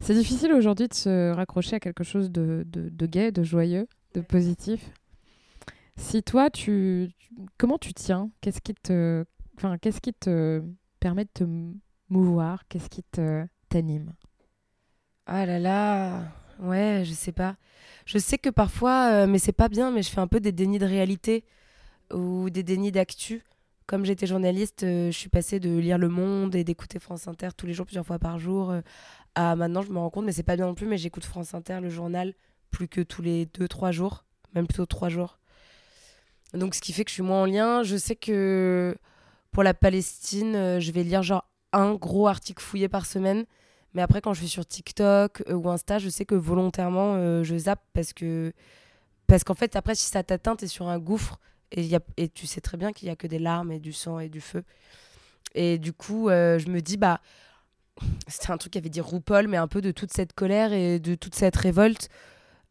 [0.00, 3.88] C'est difficile aujourd'hui de se raccrocher à quelque chose de, de, de gai, de joyeux,
[4.14, 4.92] de positif.
[5.96, 7.10] Si toi, tu,
[7.58, 8.30] comment tu tiens?
[8.40, 9.24] Qu'est-ce qui te
[9.56, 10.62] enfin, qu'est-ce qui te
[11.00, 11.44] permet de te
[12.08, 12.66] mouvoir?
[12.68, 14.12] Qu'est-ce qui te t'anime?
[15.26, 17.56] Ah là là, ouais, je sais pas.
[18.06, 20.52] Je sais que parfois, euh, mais c'est pas bien, mais je fais un peu des
[20.52, 21.44] dénis de réalité
[22.12, 23.42] ou des dénis d'actu.
[23.86, 27.48] Comme j'étais journaliste, euh, je suis passée de lire Le Monde et d'écouter France Inter
[27.56, 28.80] tous les jours, plusieurs fois par jour, euh,
[29.34, 31.54] à maintenant je me rends compte, mais c'est pas bien non plus, mais j'écoute France
[31.54, 32.34] Inter, le journal,
[32.70, 34.24] plus que tous les deux, trois jours,
[34.54, 35.38] même plutôt trois jours.
[36.54, 37.82] Donc ce qui fait que je suis moins en lien.
[37.82, 38.96] Je sais que
[39.50, 43.44] pour la Palestine, euh, je vais lire genre un gros article fouillé par semaine.
[43.94, 47.82] Mais après, quand je suis sur TikTok ou Insta, je sais que volontairement, je zappe
[47.92, 48.52] parce que.
[49.26, 51.38] Parce qu'en fait, après, si ça t'atteint, t'es sur un gouffre.
[51.72, 54.28] Et, tu sais très bien qu'il n'y a que des larmes et du sang et
[54.28, 54.62] du feu.
[55.54, 57.20] Et du coup, euh, je me dis, bah.
[58.26, 61.14] C'était un truc qu'avait dit RuPaul, mais un peu de toute cette colère et de
[61.14, 62.08] toute cette révolte.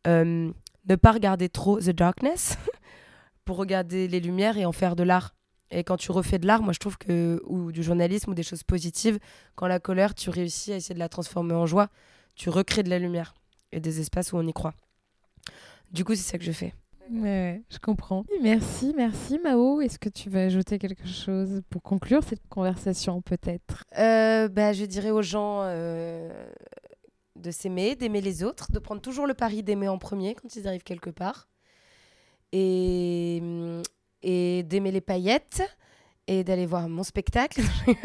[0.08, 0.52] Euh,
[0.88, 2.58] ne pas regarder trop The Darkness
[3.46, 5.36] pour regarder les lumières et en faire de l'art.
[5.70, 8.44] Et quand tu refais de l'art, moi je trouve que, ou du journalisme ou des
[8.44, 9.20] choses positives,
[9.56, 11.90] quand la colère, tu réussis à essayer de la transformer en joie,
[12.36, 13.34] tu recrées de la lumière
[13.72, 14.74] et des espaces où on y croit.
[15.92, 16.74] Du coup, c'est ça que je fais.
[17.10, 18.24] Ouais, je comprends.
[18.42, 19.82] Merci, merci Mao.
[19.82, 23.84] Est-ce que tu veux ajouter quelque chose pour conclure cette conversation peut-être?
[23.98, 26.46] Euh, bah, je dirais aux gens euh,
[27.36, 30.68] de s'aimer, d'aimer les autres, de prendre toujours le pari d'aimer en premier quand ils
[30.68, 31.50] arrivent quelque part.
[32.54, 33.42] Et,
[34.24, 35.64] et d'aimer les paillettes
[36.28, 37.62] et d'aller voir mon spectacle.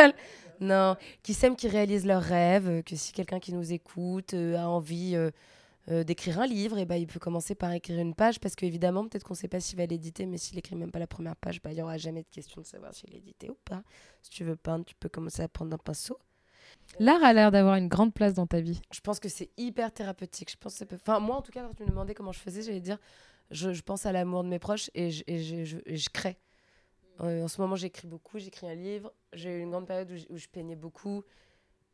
[0.59, 4.67] Non, qui s'aiment, qui réalisent leurs rêves, que si quelqu'un qui nous écoute euh, a
[4.67, 5.15] envie
[5.91, 9.07] euh, d'écrire un livre, et ben il peut commencer par écrire une page parce qu'évidemment,
[9.07, 11.37] peut-être qu'on ne sait pas s'il va l'éditer, mais s'il écrit même pas la première
[11.37, 13.83] page, bah, il n'y aura jamais de question de savoir s'il est édité ou pas.
[14.23, 16.19] Si tu veux peindre, tu peux commencer à prendre un pinceau.
[16.99, 18.81] L'art a l'air d'avoir une grande place dans ta vie.
[18.93, 20.51] Je pense que c'est hyper thérapeutique.
[20.51, 20.97] Je pense que ça peut...
[21.01, 22.99] Enfin, moi, en tout cas, quand tu me demandais comment je faisais, j'allais dire,
[23.53, 26.11] je, je pense à l'amour de mes proches et je, et je, je- et je
[26.11, 26.37] crée.
[27.21, 29.13] Euh, en ce moment, j'écris beaucoup, j'écris un livre.
[29.33, 31.23] J'ai eu une grande période où je peignais beaucoup,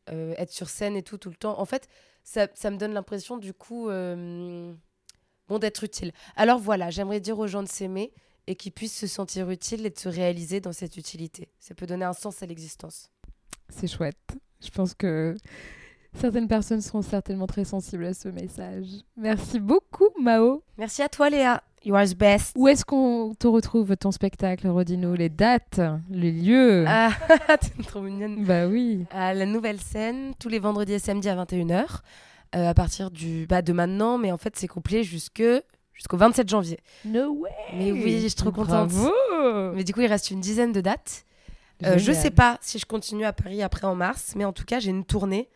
[0.09, 1.59] euh, être sur scène et tout, tout le temps.
[1.59, 1.87] En fait,
[2.23, 4.73] ça, ça me donne l'impression, du coup, euh,
[5.47, 6.11] bon, d'être utile.
[6.35, 8.11] Alors voilà, j'aimerais dire aux gens de s'aimer
[8.47, 11.49] et qu'ils puissent se sentir utiles et de se réaliser dans cette utilité.
[11.59, 13.09] Ça peut donner un sens à l'existence.
[13.69, 14.17] C'est chouette.
[14.61, 15.35] Je pense que
[16.13, 18.87] certaines personnes seront certainement très sensibles à ce message.
[19.15, 20.63] Merci beaucoup Mao.
[20.77, 21.63] Merci à toi, Léa.
[21.85, 22.53] You are the best.
[22.55, 26.85] Où est-ce qu'on te retrouve ton spectacle Redis-nous les dates, les lieux.
[26.87, 27.11] Ah,
[27.59, 28.45] t'es trop mignonne.
[28.45, 29.05] Bah oui.
[29.11, 31.83] À la nouvelle scène, tous les vendredis et samedis à 21h,
[32.55, 35.43] euh, à partir du, bah, de maintenant, mais en fait, c'est complet jusque,
[35.93, 36.79] jusqu'au 27 janvier.
[37.03, 37.49] No way.
[37.73, 38.89] Mais oui, je suis trop contente.
[38.89, 39.11] Bravo.
[39.75, 41.25] Mais du coup, il reste une dizaine de dates.
[41.85, 44.63] Euh, je sais pas si je continue à Paris après en mars, mais en tout
[44.63, 45.49] cas, j'ai une tournée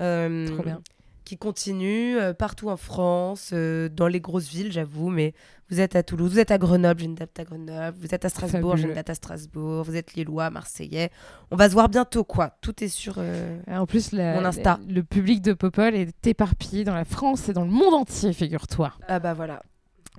[0.00, 0.80] euh, Trop bien.
[1.24, 5.08] Qui continue euh, partout en France, euh, dans les grosses villes, j'avoue.
[5.10, 5.32] Mais
[5.70, 8.24] vous êtes à Toulouse, vous êtes à Grenoble, j'ai une date à Grenoble, vous êtes
[8.24, 11.10] à Strasbourg, j'ai une date à Strasbourg, vous êtes Lillois, Marseillais.
[11.50, 12.56] On va se voir bientôt, quoi.
[12.60, 13.14] Tout est sur.
[13.18, 14.78] euh, En plus, la- Mon Insta.
[14.86, 18.32] la- le public de Popol est éparpillé dans la France et dans le monde entier,
[18.32, 18.92] figure-toi.
[19.08, 19.62] Ah bah voilà.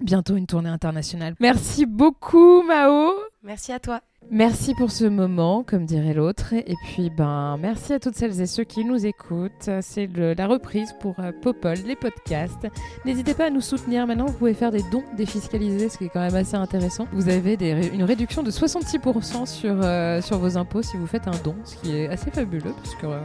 [0.02, 1.36] Bientôt une tournée internationale.
[1.40, 3.14] Merci beaucoup, Mao.
[3.44, 4.02] Merci à toi.
[4.32, 6.54] Merci pour ce moment, comme dirait l'autre.
[6.54, 9.70] Et puis, ben, merci à toutes celles et ceux qui nous écoutent.
[9.82, 12.68] C'est la reprise pour euh, Popol, les podcasts.
[13.06, 14.08] N'hésitez pas à nous soutenir.
[14.08, 17.08] Maintenant, vous pouvez faire des dons défiscalisés, ce qui est quand même assez intéressant.
[17.14, 21.28] Vous avez des une réduction de 66% sur, euh, sur vos impôts si vous faites
[21.28, 23.20] un don, ce qui est assez fabuleux, parce que euh,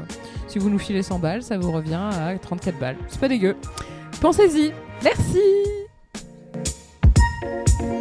[0.48, 2.96] si vous nous filez 100 balles, ça vous revient à 34 balles.
[3.08, 3.56] C'est pas dégueu.
[4.20, 4.72] Pensez-y.
[5.02, 5.40] Merci.
[7.42, 7.99] you